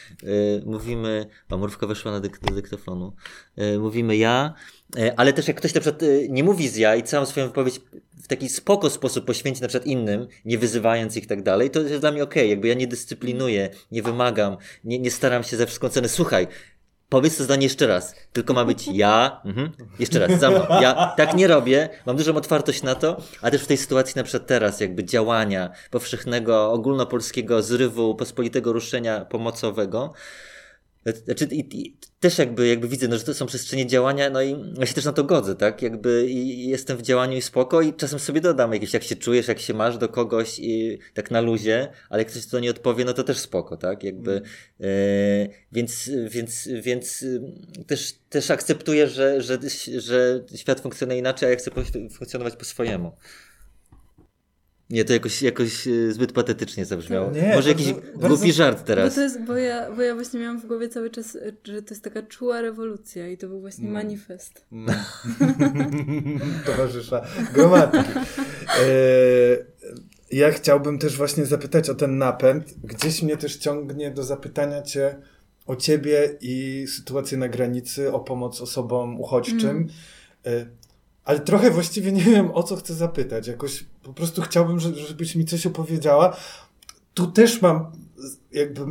[0.66, 3.14] mówimy, a mrówka weszła na do dyktofonu,
[3.80, 4.54] mówimy ja,
[5.18, 7.82] ale też jak ktoś na przykład nie mówi z ja i całą swoją wypowiedź
[8.28, 11.82] w taki spoko sposób poświęci na przykład innym, nie wyzywając ich i tak dalej, to
[11.82, 15.66] jest dla mnie okej, jakby ja nie dyscyplinuję, nie wymagam, nie, nie staram się za
[15.66, 16.48] wszystką cenę, słuchaj,
[17.10, 18.16] Powiedz to zdanie jeszcze raz.
[18.34, 19.42] Tylko ma być ja.
[19.46, 19.72] Mhm.
[20.00, 20.60] Jeszcze raz, za mną.
[20.82, 21.90] Ja tak nie robię.
[22.06, 25.72] Mam dużą otwartość na to, a też w tej sytuacji na przykład teraz, jakby działania
[25.92, 30.14] powszechnego, ogólnopolskiego zrywu, pospolitego ruszenia pomocowego.
[31.26, 34.74] Znaczy, i, i, też jakby, jakby widzę, no, że to są przestrzenie działania, no i
[34.80, 35.82] ja się też na to godzę, tak?
[35.82, 39.60] Jakby jestem w działaniu i spoko i czasem sobie dodam jakieś, jak się czujesz, jak
[39.60, 43.14] się masz do kogoś i tak na luzie, ale jak ktoś to nie odpowie, no
[43.14, 44.04] to też spoko, tak?
[44.04, 44.42] Jakby,
[44.82, 44.88] e,
[45.72, 47.42] więc, więc, więc y,
[47.88, 49.60] też, też akceptuję, że, że,
[49.98, 51.72] że świat funkcjonuje inaczej, a ja chcę
[52.18, 53.12] funkcjonować po swojemu.
[54.90, 57.32] Nie, to jakoś, jakoś y, zbyt patetycznie zabrzmiało.
[57.32, 59.16] Nie, Może jakiś bardzo- bardzo- głupi żart Bo, teraz.
[59.16, 61.90] to jest, bo, ja, bo ja właśnie miałam w głowie cały czas, e, że to
[61.94, 63.94] jest taka czuła rewolucja i to był właśnie Mm.
[63.94, 64.66] manifest.
[66.66, 67.22] Towarzysza
[67.54, 67.98] gromadki.
[68.00, 68.88] E,
[70.32, 72.74] ja chciałbym też właśnie zapytać o ten napęd.
[72.84, 75.16] Gdzieś mnie też ciągnie do zapytania cię
[75.66, 79.70] o ciebie i sytuację na granicy, o pomoc osobom uchodźczym.
[79.70, 79.88] Mm.
[81.28, 83.48] Ale trochę właściwie nie wiem, o co chcę zapytać.
[83.48, 86.38] Jakoś po prostu chciałbym, że- żebyś mi coś opowiedziała.
[87.14, 87.92] Tu też mam
[88.52, 88.82] jakby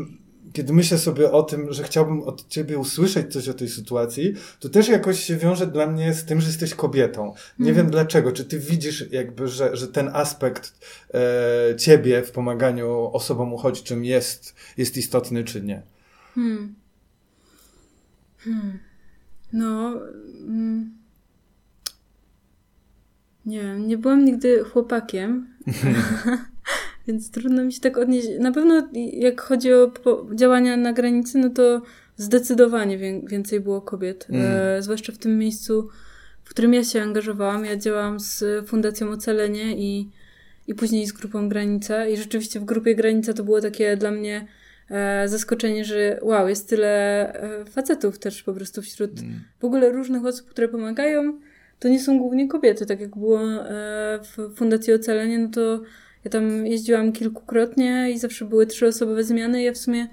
[0.52, 4.68] kiedy myślę sobie o tym, że chciałbym od ciebie usłyszeć coś o tej sytuacji, to
[4.68, 7.34] też jakoś się wiąże dla mnie z tym, że jesteś kobietą.
[7.58, 7.74] Nie Mhm.
[7.76, 8.32] wiem dlaczego.
[8.32, 10.72] Czy ty widzisz jakby, że, że ten aspekt
[11.14, 15.82] e, ciebie w pomaganiu osobom uchodźczym jest, jest istotny, czy nie?
[16.34, 16.74] Hmm.
[18.38, 18.78] Hmm.
[19.52, 19.92] No.
[20.48, 20.96] Mm.
[23.46, 25.46] Nie wiem, nie byłam nigdy chłopakiem,
[27.06, 28.28] więc trudno mi się tak odnieść.
[28.40, 29.92] Na pewno jak chodzi o
[30.34, 31.82] działania na granicy, no to
[32.16, 34.26] zdecydowanie wię- więcej było kobiet.
[34.30, 34.42] Mm.
[34.46, 35.88] E, zwłaszcza w tym miejscu,
[36.44, 37.64] w którym ja się angażowałam.
[37.64, 40.10] Ja działałam z Fundacją Ocalenie i,
[40.66, 42.06] i później z grupą Granica.
[42.06, 44.46] I rzeczywiście w grupie Granica to było takie dla mnie
[44.90, 46.88] e, zaskoczenie, że wow, jest tyle
[47.60, 49.40] e, facetów też po prostu wśród Mm.
[49.60, 51.38] w ogóle różnych osób, które pomagają.
[51.78, 55.80] To nie są głównie kobiety, tak jak było e, w Fundacji Ocalenie, no to
[56.24, 59.62] ja tam jeździłam kilkukrotnie i zawsze były trzyosobowe zmiany.
[59.62, 60.08] Ja w sumie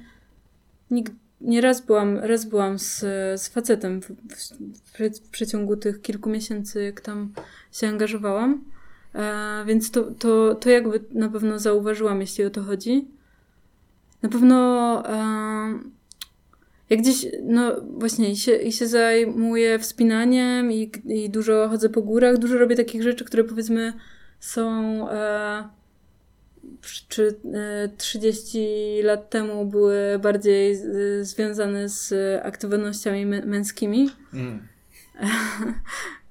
[0.91, 2.99] nig- nie raz byłam, raz byłam z,
[3.41, 7.34] z facetem w, w, w przeciągu tych kilku miesięcy, jak tam
[7.72, 8.64] się angażowałam.
[9.16, 13.07] E, więc to, to, to jakby na pewno zauważyłam, jeśli o to chodzi.
[14.22, 14.57] Na pewno
[15.09, 15.80] e,
[16.90, 22.02] jak gdzieś, no właśnie, i się, i się zajmuję wspinaniem i, i dużo chodzę po
[22.02, 23.94] górach, dużo robię takich rzeczy, które powiedzmy
[24.40, 24.70] są
[25.10, 25.64] e,
[27.10, 28.68] czy e, 30
[29.04, 30.78] lat temu były bardziej e,
[31.26, 32.14] związane z
[32.46, 34.10] aktywnościami mę- męskimi.
[34.34, 34.68] Mm.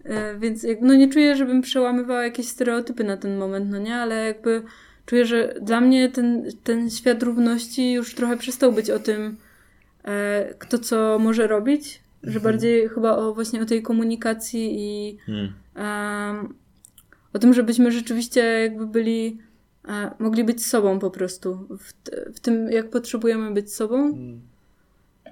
[0.05, 4.26] E, Więc no nie czuję, żebym przełamywała jakieś stereotypy na ten moment, no nie, ale
[4.26, 4.62] jakby
[5.07, 9.32] czuję, że dla mnie ten, ten świat równości już trochę przestał być o tym, e,
[10.59, 15.53] kto co może robić, że bardziej chyba o właśnie o tej komunikacji i Mm.
[15.74, 16.55] em,
[17.32, 19.38] o tym, żebyśmy rzeczywiście jakby byli,
[19.88, 21.92] e, mogli być sobą po prostu, w,
[22.36, 23.96] w tym jak potrzebujemy być sobą.
[24.07, 24.40] Mm.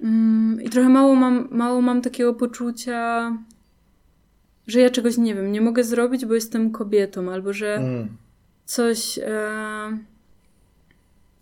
[0.02, 3.32] Mm, I trochę mało mam, mało mam takiego poczucia,
[4.66, 8.08] że ja czegoś nie wiem, nie mogę zrobić, bo jestem kobietą, albo że Mm.
[8.64, 9.18] coś.
[9.18, 9.98] E,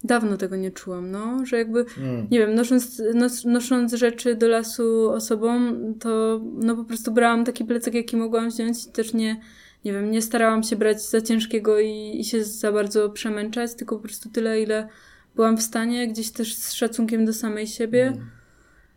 [0.04, 2.26] dawno tego nie czułam, no, że jakby, Mm.
[2.30, 7.64] nie wiem, nosząc, nos, nosząc rzeczy do lasu osobom, to no po prostu brałam taki
[7.64, 9.40] plecak, jaki mogłam wziąć i też nie,
[9.84, 13.96] nie wiem, nie starałam się brać za ciężkiego i, i się za bardzo przemęczać, tylko
[13.96, 14.88] po prostu tyle, ile
[15.34, 18.06] byłam w stanie, gdzieś też z szacunkiem do samej siebie.
[18.06, 18.28] Mm.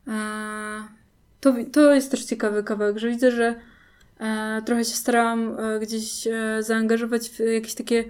[0.08, 1.02] E,
[1.40, 3.56] to, to jest też ciekawy kawałek, że widzę, że
[4.20, 8.04] e, trochę się starałam e, gdzieś e, zaangażować w jakieś takie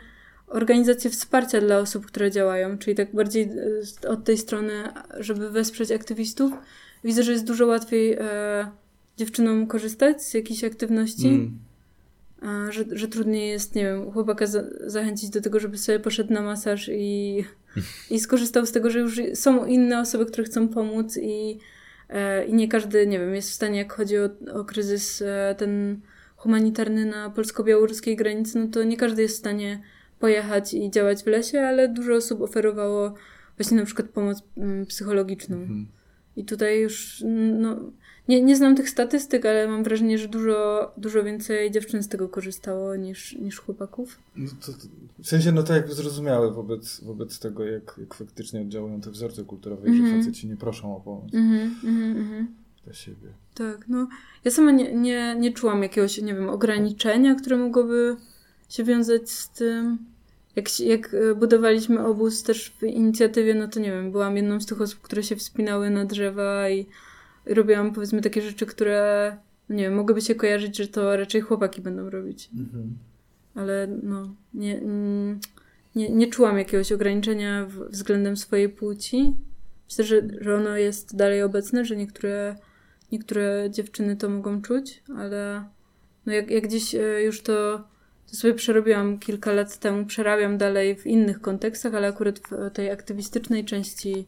[0.51, 3.49] organizacje wsparcia dla osób, które działają, czyli tak bardziej
[4.03, 4.73] e, od tej strony,
[5.19, 6.53] żeby wesprzeć aktywistów.
[7.03, 8.71] Widzę, że jest dużo łatwiej e,
[9.17, 11.59] dziewczynom korzystać z jakichś aktywności, Mm.
[12.41, 16.33] a, że, że trudniej jest, nie wiem, chłopaka za, zachęcić do tego, żeby sobie poszedł
[16.33, 17.43] na masaż i,
[18.09, 21.59] i skorzystał z tego, że już są inne osoby, które chcą pomóc i,
[22.09, 25.55] e, i nie każdy, nie wiem, jest w stanie, jak chodzi o, o kryzys e,
[25.57, 25.99] ten
[26.35, 29.81] humanitarny na polsko-białoruskiej granicy, no to nie każdy jest w stanie
[30.21, 33.13] pojechać i działać w lesie, ale dużo osób oferowało
[33.57, 35.57] właśnie na przykład pomoc mm, psychologiczną.
[35.57, 35.87] Mhm.
[36.35, 37.23] I tutaj już,
[37.59, 37.77] no,
[38.27, 42.29] nie, nie znam tych statystyk, ale mam wrażenie, że dużo, dużo więcej dziewczyn z tego
[42.29, 44.19] korzystało niż, niż chłopaków.
[44.35, 44.71] No to,
[45.19, 49.43] w sensie, no to jakby zrozumiałe wobec, wobec tego, jak, jak faktycznie oddziałują te wzorce
[49.43, 50.15] kulturowe, mm Mhm.
[50.15, 52.47] że faceci nie proszą o pomoc Mhm, mhm, mhm.
[52.83, 53.27] dla siebie.
[53.55, 54.07] Tak, no.
[54.45, 58.15] Ja sama nie, nie, nie czułam jakiegoś, nie wiem, ograniczenia, które mogłoby
[58.69, 59.97] się wiązać z tym.
[60.55, 64.65] Jak, jak e, budowaliśmy obóz też w inicjatywie, no to nie wiem, byłam jedną z
[64.65, 66.85] tych osób, które się wspinały na drzewa i,
[67.45, 69.37] robiłam powiedzmy takie rzeczy, które,
[69.69, 72.49] nie wiem, mogłyby się kojarzyć, że to raczej chłopaki będą robić.
[72.57, 72.97] Mhm.
[73.55, 75.39] ale no, nie, mm,
[75.95, 79.33] nie, nie czułam jakiegoś ograniczenia względem swojej płci.
[79.89, 82.55] Myślę, że, że ono jest dalej obecne, że niektóre,
[83.11, 85.65] niektóre dziewczyny to mogą czuć, ale
[86.25, 87.83] no jak, jak gdzieś e, już to,
[88.31, 92.91] to sobie przerobiłam kilka lat temu, przerabiam dalej w innych kontekstach, ale akurat w tej
[92.91, 94.27] aktywistycznej części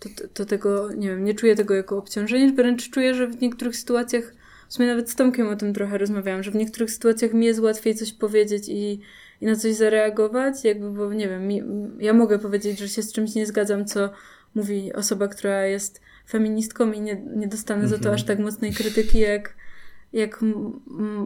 [0.00, 3.40] to, to, to tego, nie wiem, nie czuję tego jako obciążenie, wręcz czuję, że w
[3.40, 4.34] niektórych sytuacjach
[4.68, 7.60] w sumie nawet z Tomkiem o tym trochę rozmawiałam, że w niektórych sytuacjach mi jest
[7.60, 9.00] łatwiej coś powiedzieć i,
[9.40, 11.62] i na coś zareagować, jakby, bo nie wiem, mi,
[11.98, 14.10] ja mogę powiedzieć, że się z czymś nie zgadzam, co
[14.54, 18.14] mówi osoba, która jest feministką i nie, nie dostanę za to Mhm.
[18.14, 19.54] aż tak mocnej krytyki, jak,
[20.12, 20.42] jak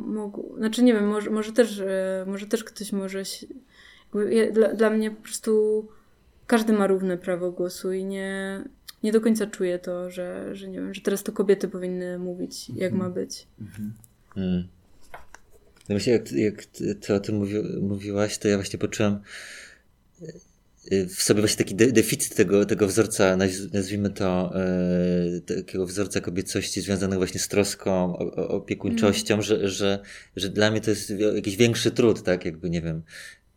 [0.06, 0.56] mógł.
[0.56, 3.24] Znaczy, nie wiem, może, może, też, e, może też ktoś może.
[3.24, 3.46] Się,
[4.14, 5.84] jakby, ja, dla, dla mnie po prostu
[6.46, 8.60] każdy ma równe prawo głosu i nie,
[9.02, 12.70] nie do końca czuję to, że, że nie wiem, że teraz to kobiety powinny mówić,
[12.70, 13.46] jak ma być.
[13.60, 13.92] Mhm.
[14.36, 14.68] Mm.
[15.88, 19.20] No właśnie, jak, jak ty, ty o tym mówi, mówiłaś, to ja właśnie poczułam,
[20.22, 20.40] y,
[21.08, 23.36] w sobie właśnie taki de deficyt tego, tego wzorca,
[23.72, 29.42] nazwijmy to, e, takiego wzorca kobiecości związanego właśnie z troską, opiekuńczością, mm.
[29.42, 29.98] że, że,
[30.36, 33.02] że dla mnie to jest jakiś większy trud, tak, jakby, nie wiem,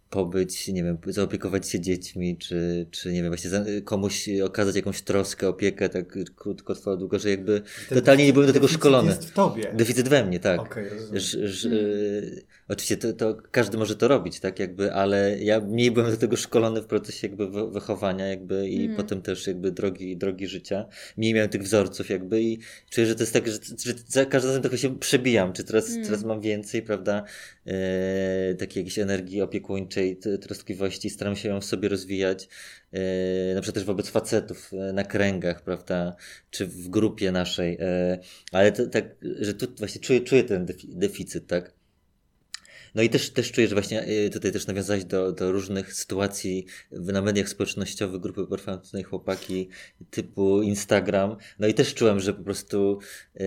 [0.09, 3.51] pobyć, nie wiem, zaopiekować się dziećmi, czy, czy nie wiem, właśnie
[3.83, 8.47] komuś okazać jakąś troskę, opiekę, tak krótko, trwało długo, że jakby Ten totalnie nie byłem
[8.47, 9.09] do tego szkolony.
[9.09, 9.73] Deficyt w tobie.
[9.73, 10.59] Deficyt we mnie, tak.
[10.59, 12.35] Okay, że, że, hmm.
[12.67, 16.35] Oczywiście to, to, każdy może to robić, tak, jakby, ale ja mniej byłem do tego
[16.35, 18.97] szkolony w procesie jakby wychowania, jakby i hmm.
[18.97, 20.85] potem też jakby drogi, drogi życia.
[21.17, 22.59] Mniej miałem tych wzorców jakby i
[22.89, 25.87] czuję, że to jest tak, że, że za każdym razem trochę się przebijam, czy teraz,
[25.87, 26.05] hmm.
[26.05, 27.23] teraz mam więcej, prawda,
[27.65, 32.49] e, takiej jakiejś energii opiekuńczej, troskliwości, staram się ją w sobie rozwijać,
[32.91, 32.99] e,
[33.55, 36.15] na przykład też wobec facetów e, na kręgach, prawda,
[36.51, 38.19] czy w grupie naszej, e,
[38.51, 41.76] ale to, tak, że tu właśnie czuję, czuję ten deficyt, tak,
[42.95, 46.65] no i też, też czuję, że właśnie y, tutaj też nawiązałeś do, do różnych sytuacji
[46.91, 49.69] na mediach społecznościowych, grupy performatywnej chłopaki
[50.09, 51.35] typu Instagram.
[51.59, 52.99] No i też czułem, że po prostu
[53.35, 53.45] yy,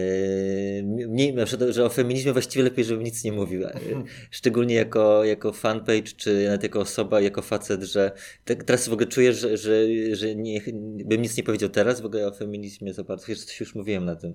[1.09, 3.63] mniej, na przykład, że o feminizmie właściwie lepiej, żebym nic nie mówił.
[3.65, 3.71] Y,
[4.31, 8.13] szczególnie jako, jako fanpage, czy nawet jako osoba, jako facet, że
[8.45, 9.73] te, teraz w ogóle czuję, że, że,
[10.13, 10.61] że nie,
[11.05, 13.27] bym nic nie powiedział teraz w ogóle o feminizmie za bardzo.
[13.27, 14.35] Coś już mówiłem na tym,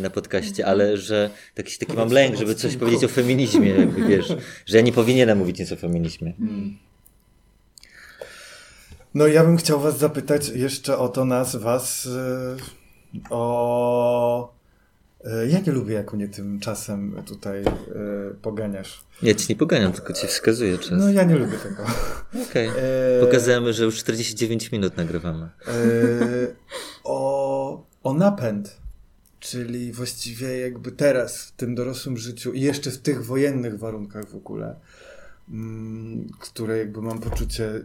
[0.00, 4.28] na podcaście, ale że taki, taki mam lęk, żeby coś powiedzieć o feminizmie, jakby wiesz
[4.66, 6.32] że ja nie powinienem mówić nic o feminizmie.
[6.32, 6.78] Hmm.
[9.14, 14.54] No ja bym chciał was zapytać jeszcze o to nas, was, yy, o...
[15.24, 19.04] Yy, ja nie lubię, jak mnie tym czasem tutaj yy, poganiasz.
[19.22, 20.90] Ja ci nie poganiam, tylko ci wskazuję czas.
[20.90, 21.82] No ja nie lubię tego.
[22.48, 22.68] Okej.
[22.68, 22.82] Okay.
[23.20, 25.48] Pokazujemy, że już 49 minut nagrywamy.
[27.04, 28.79] o, o napęd.
[29.40, 34.34] Czyli właściwie jakby teraz, w tym dorosłym życiu i jeszcze w tych wojennych warunkach w
[34.34, 34.76] ogóle,
[35.48, 37.82] mm, które jakby mam poczucie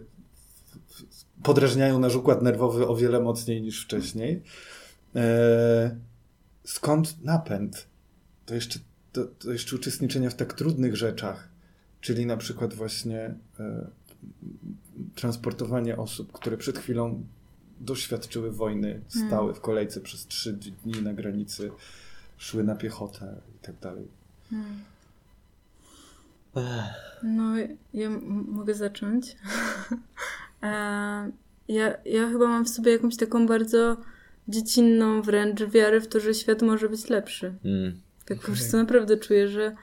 [1.43, 4.41] podrażniają nasz układ nerwowy o wiele mocniej niż wcześniej.
[5.16, 5.95] E,
[6.64, 7.88] skąd napęd?
[8.45, 8.80] To jeszcze,
[9.12, 11.49] to, to jeszcze uczestniczenie w tak trudnych rzeczach,
[12.01, 13.88] czyli na przykład właśnie e,
[15.16, 17.24] transportowanie osób, które przed chwilą
[17.80, 19.55] doświadczyły wojny, stały hmm.
[19.55, 21.71] w kolejce przez trzy dni na granicy,
[22.38, 24.07] szły na piechotę i tak dalej.
[24.49, 24.80] Hmm.
[27.23, 27.53] No,
[27.93, 29.36] ja mogę zacząć.
[30.63, 30.67] E,
[31.67, 33.97] ja, ja chyba mam w sobie jakąś taką bardzo
[34.47, 37.53] dziecinną wręcz wiarę w to, że świat może być lepszy.
[37.65, 38.01] Mm.
[38.26, 39.76] Tak po prostu naprawdę czuję, że,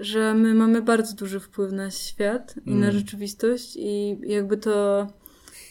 [0.00, 2.80] że my mamy bardzo duży wpływ na świat i mm.
[2.80, 5.06] na rzeczywistość i jakby to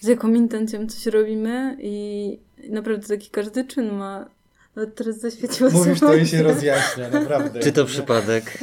[0.02, 2.38] z jaką intencją coś robimy i
[2.70, 4.30] naprawdę taki każdy czyn ma
[4.76, 7.60] no teraz zaświeciło Mówisz to i się rozjaśnia, naprawdę.
[7.60, 8.62] Czy to przypadek?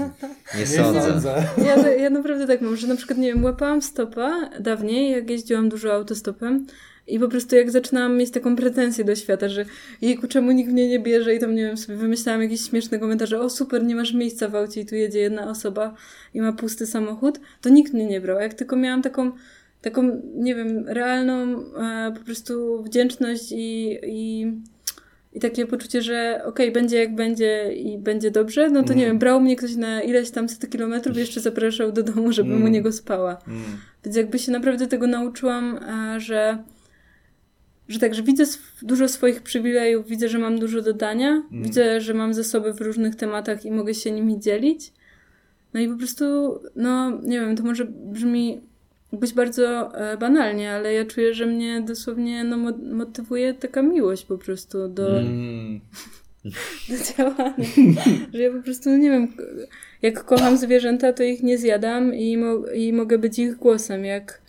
[0.55, 1.03] Nie, nie sądzę.
[1.03, 1.45] sądzę.
[1.65, 5.69] Ja, ja naprawdę tak mam, że na przykład, nie wiem, łapałam stopa dawniej, jak jeździłam
[5.69, 6.67] dużo autostopem
[7.07, 9.65] i po prostu jak zaczynałam mieć taką pretensję do świata, że
[10.03, 13.41] jejku, czemu nikt mnie nie bierze i tam, nie wiem, sobie wymyślałam jakieś śmieszne komentarze,
[13.41, 15.95] o super, nie masz miejsca w aucie i tu jedzie jedna osoba
[16.35, 18.41] i ma pusty samochód, to nikt mnie nie brał.
[18.41, 19.33] Jak tylko miałam taką
[19.83, 24.53] taką, nie wiem, realną e, po prostu wdzięczność i, i,
[25.33, 28.99] i takie poczucie, że okej, okay, będzie jak będzie i będzie dobrze, no to mm.
[28.99, 32.33] nie wiem, brał mnie ktoś na ileś tam setki kilometrów i jeszcze zapraszał do domu,
[32.33, 32.65] żebym mm.
[32.65, 33.39] u niego spała.
[33.49, 33.63] Mm.
[34.05, 35.79] Więc jakby się naprawdę tego nauczyłam,
[36.17, 36.59] e, że
[37.89, 38.45] że tak, że widzę
[38.83, 41.65] dużo swoich przywilejów, widzę, że mam dużo dodania, mm.
[41.65, 44.93] widzę, że mam zasoby w różnych tematach i mogę się nimi dzielić.
[45.75, 46.25] No i po prostu,
[46.77, 48.61] no nie wiem, to może brzmi
[49.13, 52.57] być bardzo e, banalnie, ale ja czuję, że mnie dosłownie no,
[52.93, 55.81] motywuje taka miłość po prostu do, mm.
[56.89, 57.65] do działania.
[58.35, 59.37] że ja po prostu, no nie wiem,
[60.03, 64.05] jak kocham zwierzęta, to ich nie zjadam i, mo i mogę być ich głosem.
[64.05, 64.43] Jak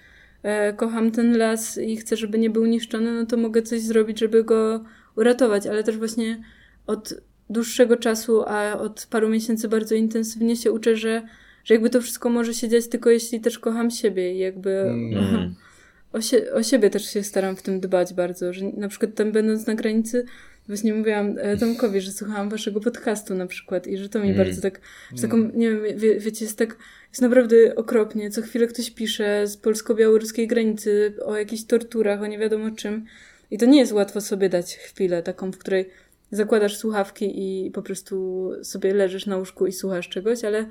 [0.43, 4.19] e, kocham ten las i chcę, żeby nie był niszczony, no to mogę coś zrobić,
[4.19, 4.83] żeby go
[5.15, 6.43] uratować, ale też właśnie
[6.87, 7.13] od
[7.49, 11.21] dłuższego czasu, a od paru miesięcy bardzo intensywnie się uczę, że
[11.65, 15.55] że jakby to wszystko może się dziać tylko jeśli też kocham siebie i jakby mm.
[16.13, 19.31] o, sie, o siebie też się staram w tym dbać bardzo, że na przykład tam
[19.31, 20.25] będąc na granicy
[20.67, 24.37] właśnie mówiłam e, Tomkowi, że słuchałam waszego podcastu na przykład i że to mi mm.
[24.37, 24.81] bardzo tak,
[25.15, 26.77] że taką, nie wiem, wie, wiecie, jest tak,
[27.09, 32.37] jest naprawdę okropnie, co chwilę ktoś pisze z polsko-białoruskiej granicy o jakichś torturach, o nie
[32.37, 33.05] wiadomo czym
[33.51, 35.89] i to nie jest łatwo sobie dać chwilę taką, w której
[36.31, 40.65] zakładasz słuchawki i po prostu sobie leżysz na łóżku i słuchasz czegoś, ale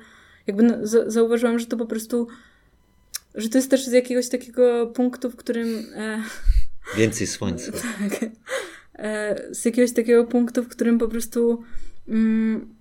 [0.49, 0.75] jakby no,
[1.07, 2.27] zauważyłam, że to po prostu,
[3.35, 5.85] że to jest też z jakiegoś takiego punktu, w którym...
[5.95, 6.23] E,
[6.97, 7.71] Więcej słońca.
[7.99, 8.29] Tak.
[8.95, 11.63] E, z jakiegoś takiego punktu, w którym po prostu
[12.07, 12.75] mm,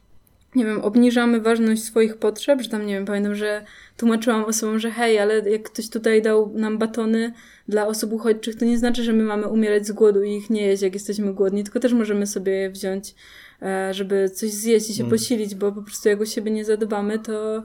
[0.54, 3.64] nie wiem, obniżamy ważność swoich potrzeb, że tam, nie wiem, pamiętam, że
[3.96, 7.32] tłumaczyłam osobom, że hej, ale jak ktoś tutaj dał nam batony
[7.68, 10.66] dla osób uchodźczych, to nie znaczy, że my mamy umierać z głodu i ich nie
[10.66, 13.14] jeść, jak jesteśmy głodni, tylko też możemy sobie je wziąć,
[13.62, 15.10] e, żeby coś zjeść i się mm.
[15.10, 17.62] posilić, bo po prostu jak o siebie nie zadbamy, to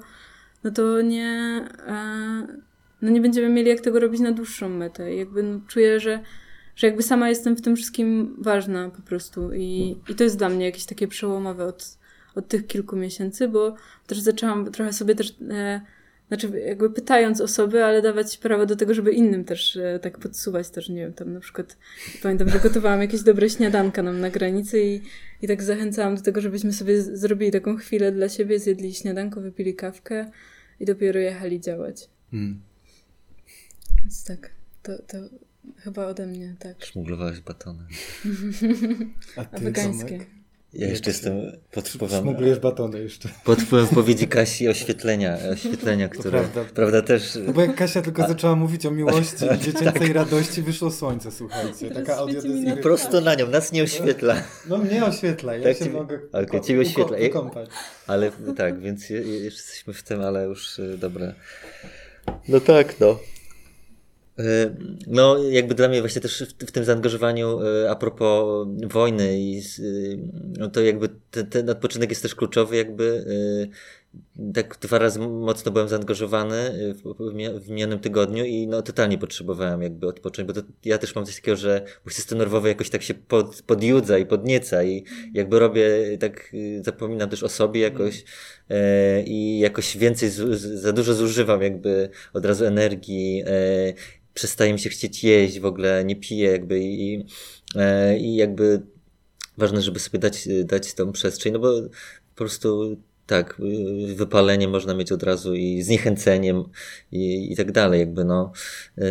[0.63, 2.47] no to nie, e,
[3.01, 5.15] no nie będziemy mieli jak tego robić na dłuższą metę.
[5.15, 6.19] Jakby no, czuję, że
[6.75, 10.49] że jakby sama jestem w tym wszystkim ważna po prostu i, i to jest dla
[10.49, 11.97] mnie jakieś takie przełomowe od,
[12.35, 13.75] od tych kilku miesięcy, bo
[14.07, 15.81] też zaczęłam trochę sobie też, e,
[16.27, 20.69] znaczy jakby pytając osoby, ale dawać prawo do tego, żeby innym też e, tak podsuwać
[20.69, 21.77] też, nie wiem, tam na przykład
[22.23, 25.01] pamiętam, że gotowałam jakieś dobre śniadanka nam na granicy i,
[25.41, 29.75] i tak zachęcałam do tego, żebyśmy sobie zrobili taką chwilę dla siebie, zjedli śniadanko, wypili
[29.75, 30.31] kawkę
[30.79, 32.09] i dopiero jechali działać.
[32.31, 32.61] Hmm.
[33.97, 34.49] Więc tak,
[34.83, 35.17] to, to
[35.77, 36.85] Chyba ode mnie, tak.
[36.85, 37.83] Szmuglowałeś batony.
[39.37, 40.25] A ty, Afgańskie.
[40.73, 42.21] Ja jeszcze jestem pod wpływem...
[42.21, 43.29] Szmuglujesz batony jeszcze.
[43.43, 46.65] Pod wpływem powiedzi Kasi oświetlenia, oświetlenia które, prawda.
[46.73, 47.37] prawda, też...
[47.45, 50.13] No bo jak Kasia tylko zaczęła mówić o miłości i dziecięcej tak.
[50.13, 51.91] radości, wyszło słońce, słuchajcie.
[51.91, 52.77] Taka audiodeskrypcja.
[52.77, 54.35] Prosto na nią, nas nie oświetla.
[54.69, 55.91] No mnie oświetla, ja tak się ci...
[55.91, 57.17] mogę okay, ciebie oświetla.
[57.17, 57.69] Wykąpać.
[58.07, 61.33] Ale tak, więc jeszcze jesteśmy w tym, ale już y, dobra.
[62.47, 63.19] No tak, no.
[64.39, 64.75] E,
[65.07, 69.61] no, jakby dla mnie właśnie też w, w tym zaangażowaniu e, a propos wojny i
[70.57, 73.25] no to jakby ten, ten odpoczynek jest też kluczowy, jakby
[74.53, 76.55] tak dwa razy mocno byłem zaangażowany
[76.93, 77.13] w,
[77.59, 81.35] w minionym tygodniu i no totalnie potrzebowałem jakby odpocząć, bo to, ja też mam coś
[81.35, 85.03] takiego, że mój system nerwowy jakoś tak się pod, podjudza i podnieca i
[85.33, 88.23] jakby robię, tak zapominam też o sobie jakoś
[88.69, 93.93] e, i jakoś więcej, z, za dużo zużywam jakby od razu energii e,
[94.33, 97.25] przestaje mi się chcieć jeść, w ogóle nie piję jakby i,
[97.75, 98.81] e, i jakby
[99.57, 103.61] ważne, żeby sobie dać, dać tą przestrzeń, no bo po prostu tak,
[104.15, 106.63] wypalenie można mieć od razu i zniechęceniem
[107.11, 108.51] i, i tak dalej, jakby no,
[108.97, 109.03] e,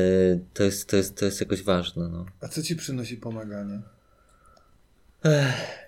[0.55, 2.27] to jest, to jest, to jest jakoś ważne, no.
[2.41, 3.81] A co ci przynosi pomaganie?
[5.25, 5.83] Ech.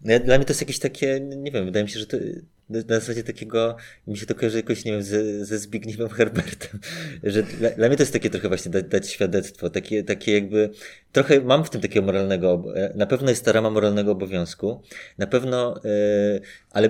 [0.00, 2.16] Dla mnie to jest jakieś takie, nie wiem, wydaje mi się, że to
[2.70, 6.80] na zasadzie takiego, mi się to kojarzy jakoś, nie wiem, ze, ze Zbigniewem Herbertem,
[7.22, 10.70] że dla, dla mnie to jest takie trochę właśnie dać, świadectwo, takie, takie jakby,
[11.12, 14.82] trochę mam w tym takiego moralnego, e, na pewno jest ta rama moralnego obowiązku,
[15.18, 16.40] na pewno, yy,
[16.70, 16.88] ale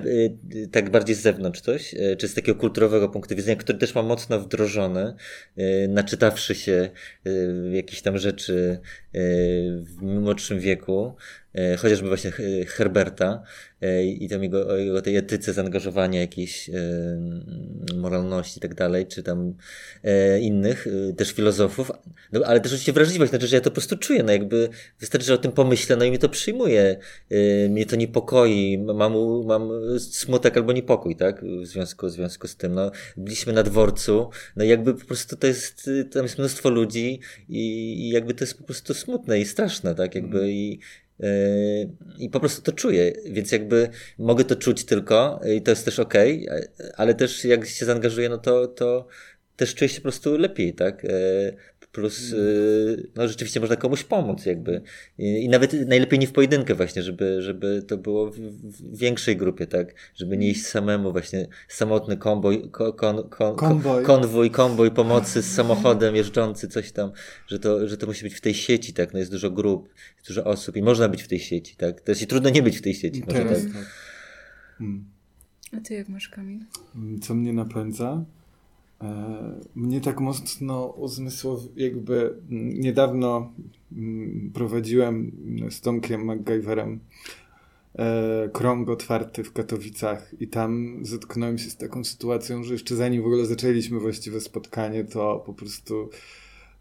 [0.53, 3.95] yy, tak bardziej z zewnątrz coś, yy, czy z takiego kulturowego punktu widzenia, który też
[3.95, 5.13] mam mocno wdrożony,
[5.87, 6.89] naczytawszy się
[7.71, 8.79] jakieś tam rzeczy
[9.79, 11.15] w młodszym wieku,
[11.77, 12.31] chociażby właśnie
[12.67, 13.43] Herberta,
[13.81, 16.73] E, i tam jego, jego tej etyce zaangażowania jakiejś e,
[17.95, 19.53] moralności i tak dalej, czy tam
[20.03, 20.87] e, innych
[21.17, 21.91] też filozofów,
[22.31, 25.27] no, ale też oczywiście wrażliwość, znaczy, że ja to po prostu czuję, no jakby wystarczy,
[25.27, 26.97] że o tym pomyślę, no i mnie to przyjmuje,
[27.69, 29.13] mnie to niepokoi, mam,
[29.45, 34.29] mam smutek albo niepokój, tak, w związku, w związku z tym, no, byliśmy na dworcu,
[34.55, 37.61] no jakby po prostu to jest, tam jest mnóstwo ludzi i,
[37.99, 40.79] i jakby to jest po prostu smutne i straszne, tak, jakby i
[42.17, 45.99] i po prostu to czuję, więc jakby mogę to czuć tylko i to jest też
[45.99, 46.13] ok,
[46.97, 49.07] ale też jak się zaangażuję, no to, to
[49.55, 51.05] też czuję się po prostu lepiej, tak?
[51.91, 54.81] Plus, y, no rzeczywiście można komuś pomóc, jakby.
[55.17, 59.67] I, nawet najlepiej nie w pojedynkę, właśnie, żeby, żeby to było w, w większej grupie,
[59.67, 59.93] tak?
[60.15, 64.03] Żeby nie iść samemu, właśnie samotny konwój, kon, kon, kon, konwój.
[64.03, 67.11] konwój, konwój pomocy z samochodem jeżdżący, coś tam,
[67.47, 69.13] że to, że to musi być w tej sieci, tak?
[69.13, 72.01] No jest dużo grup, jest dużo osób i można być w tej sieci, tak?
[72.01, 73.23] To jest trudno nie być w tej sieci.
[73.27, 73.73] Może tak.
[73.73, 73.85] tak.
[74.77, 75.05] Hmm.
[75.77, 76.59] A ty jak masz, Kamil?
[77.21, 78.25] Co mnie napędza?
[79.01, 83.53] E, mnie tak mocno uzmysłow, jakby niedawno
[83.91, 85.31] mm, prowadziłem
[85.69, 86.99] z Tomkiem MacGyverem
[87.95, 93.23] e, krąg otwarty w Katowicach i tam zetknąłem się z taką sytuacją, że jeszcze zanim
[93.23, 96.09] w ogóle zaczęliśmy właściwe spotkanie, to po prostu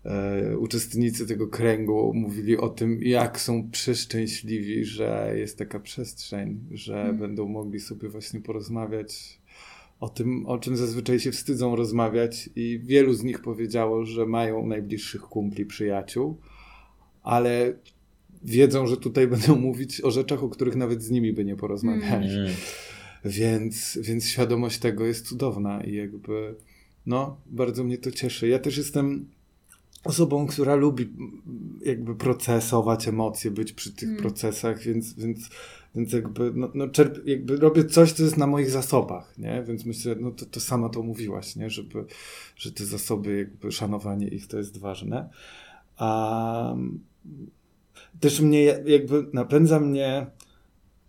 [0.05, 6.95] e, uczestnicy tego kręgu mówili o tym, jak są przeszczęśliwi, że jest taka przestrzeń, że
[6.95, 7.19] hmm.
[7.19, 9.40] będą mogli sobie właśnie porozmawiać
[10.01, 14.67] o tym, o czym zazwyczaj się wstydzą rozmawiać, i wielu z nich powiedziało, że mają
[14.67, 16.41] najbliższych kumpli, przyjaciół,
[17.23, 17.75] ale
[18.43, 22.31] wiedzą, że tutaj będą mówić o rzeczach, o których nawet z nimi by nie porozmawiali.
[22.31, 22.53] Mm.
[23.25, 26.55] Więc, więc świadomość tego jest cudowna i jakby,
[27.07, 28.49] no, bardzo mnie to cieszy.
[28.49, 29.29] Ja też jestem
[30.05, 31.13] osobą, która lubi
[31.85, 34.21] jakby procesować emocje, być przy tych mm.
[34.21, 35.51] procesach, więc, więc
[35.95, 39.65] więc jakby, no, no czerp, jakby robię coś, co jest na moich zasobach, nie?
[39.67, 41.71] Więc myślę, no to, to sama to mówiłaś, nie?
[41.71, 42.05] Żeby,
[42.57, 45.29] że te zasoby, jakby szanowanie ich to jest ważne.
[45.97, 46.75] A
[48.21, 50.27] też mnie, jakby napędza mnie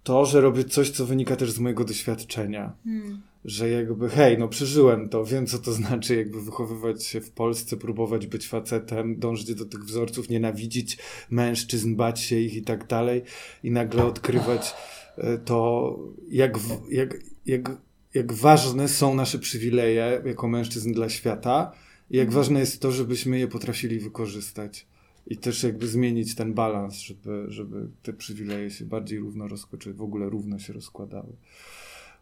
[0.04, 2.74] to, że robię coś, co wynika też z mojego doświadczenia.
[2.84, 3.22] Hmm.
[3.46, 7.78] Że jakby, hej, no przeżyłem to, wiem co to znaczy, jakby wychowywać się w Polsce,
[7.78, 10.98] próbować być facetem, dążyć do tych wzorców, nienawidzić
[11.30, 13.22] mężczyzn, bać się ich i tak dalej
[13.64, 14.74] i nagle odkrywać
[15.18, 15.98] e, to,
[16.30, 16.60] jak,
[16.92, 17.72] jak, jak,
[18.14, 21.72] jak ważne są nasze przywileje jako mężczyzn dla świata
[22.10, 24.86] i jak ważne jest to, żebyśmy je potrafili wykorzystać.
[25.28, 29.94] I też jakby zmienić ten balans, żeby, żeby te przywileje się bardziej równo rozkładały, czy
[29.94, 31.34] w ogóle równo się rozkładały.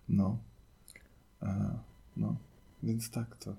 [0.09, 0.37] No.
[2.17, 2.37] No.
[2.83, 3.55] Więc tak to.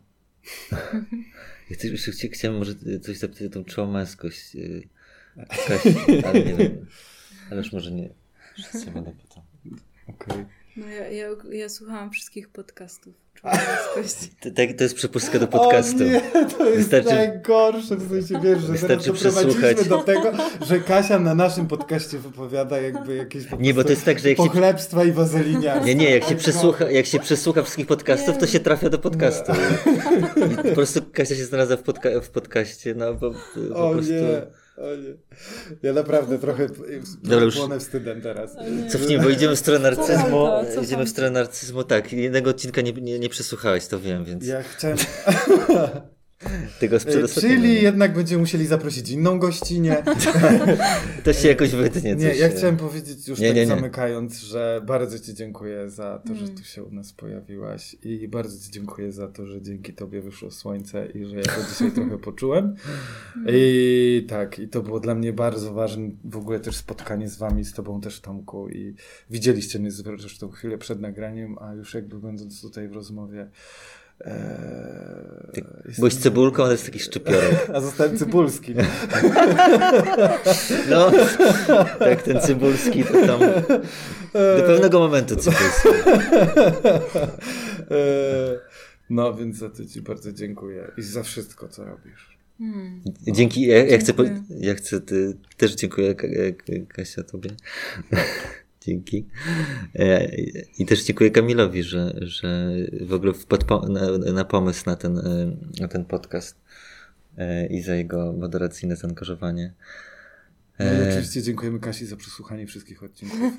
[1.71, 4.57] Ja też jeszcze chcia- chciałem może coś zapytać o tą czołą męskość.
[4.57, 4.89] y,
[5.69, 6.87] Kasi, ale nie wiem.
[7.51, 8.09] Ale już może nie.
[8.85, 9.43] Się będę pytał.
[10.07, 10.47] Okej.
[10.77, 13.15] No ja, ja, ja słuchałam wszystkich podcastów.
[14.43, 15.97] To, tak, to jest przepustka do podcastu.
[16.05, 16.21] O nie,
[16.59, 19.89] to jest Wystarczy- najgorsze, w sensie wiesz, że teraz Wystarczy przesłuchać.
[19.89, 20.33] do tego,
[20.67, 24.29] że Kasia na naszym podcaście wypowiada jakby jakieś po Nie, bo to jest tak, że
[24.29, 25.87] jak się pochlebstwa i wazeliniarstwa.
[25.87, 29.53] Nie, nie, jak się przesłucha, jak się przesłucha wszystkich podcastów, to się trafia do podcastu.
[30.69, 33.31] Po prostu Kasia się znalazła w, podca- w podcaście, no bo
[33.69, 34.13] po O prostu...
[34.13, 34.43] nie,
[34.81, 35.15] o nie.
[35.83, 36.67] Ja naprawdę trochę
[37.23, 38.57] Dobra, już- płonę wstydem teraz.
[38.89, 40.47] Cofnijmy, bo idziemy w stronę narcyzmu.
[40.69, 42.13] Cofam Idziemy w stronę narcyzmu, tak.
[42.13, 44.97] Jednego odcinka nie, nie, nie przesłuchałeś, to wiem, więc Ja chciałem...
[46.81, 49.97] tego przedostatniego Czyli jednak będziemy musieli zaprosić inną gościnię.
[51.25, 52.15] To się jakoś wytnie.
[52.17, 53.67] Nie, ja chciałem powiedzieć już Nie, tak nie, nie.
[53.69, 56.57] zamykając, że bardzo Ci dziękuję za to, że Mm.
[56.57, 60.51] tu się u nas pojawiłaś i bardzo Ci dziękuję za to, że dzięki Tobie wyszło
[60.51, 62.75] słońce i że ja to dzisiaj trochę poczułem.
[63.47, 67.65] I tak, i to było dla mnie bardzo ważne w ogóle też spotkanie z Wami,
[67.65, 68.95] z Tobą też Tomku i
[69.31, 73.51] widzieliście mnie zresztą chwilę przed nagraniem, a już jakby będąc tutaj w rozmowie
[75.53, 77.67] Ty jestem- Byłeś cebulką, ale jest taki szczypiorek.
[77.75, 78.75] A zostałem cybulski.
[80.91, 81.11] No,
[81.99, 83.41] tak, ten cybulski to tam...
[84.33, 85.89] Do pewnego momentu cybulski.
[87.91, 88.59] Eee,
[89.11, 92.39] No, więc za to Ci bardzo dziękuję i za wszystko, co robisz.
[92.59, 93.03] Hmm.
[93.29, 94.13] Dzięki, ja, ja chcę,
[94.61, 97.51] ja chcę ty, też dziękuję Ka- Ka- Kasia tobie.
[98.81, 99.27] Dzięki.
[99.95, 100.35] E,
[100.79, 102.71] I też dziękuję Kamilowi, że, że
[103.01, 106.57] w ogóle wpadł po, na, na pomysł na ten, e, na ten podcast
[107.39, 109.73] e, i za jego moderacyjne zaangażowanie.
[110.79, 113.41] No i oczywiście dziękujemy Kasi za przesłuchanie wszystkich odcinków.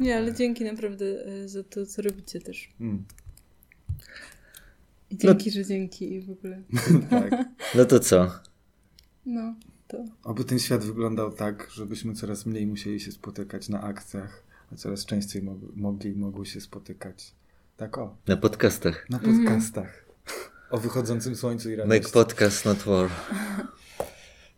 [0.00, 1.04] Nie, ale dzięki naprawdę
[1.48, 2.68] za to, co robicie też.
[2.80, 3.04] Mm,
[5.10, 6.62] I dzięki, że dzięki i w ogóle.
[7.10, 7.30] tak.
[7.74, 8.30] No to co?
[9.26, 9.54] No,
[9.88, 10.04] to.
[10.24, 15.04] Oby ten świat wyglądał tak, żebyśmy coraz mniej musieli się spotykać na akcjach, a coraz
[15.06, 17.32] częściej mog- mogli i mogły się spotykać.
[17.76, 19.10] Tak o, Na podcastach.
[19.10, 20.04] na podcastach.
[20.70, 22.00] O wychodzącym słońcu i radości.
[22.02, 23.10] Make podcast, not war.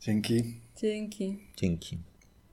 [0.00, 0.60] Dzięki.
[0.76, 1.38] Dzięki.
[1.56, 1.98] Dzięki.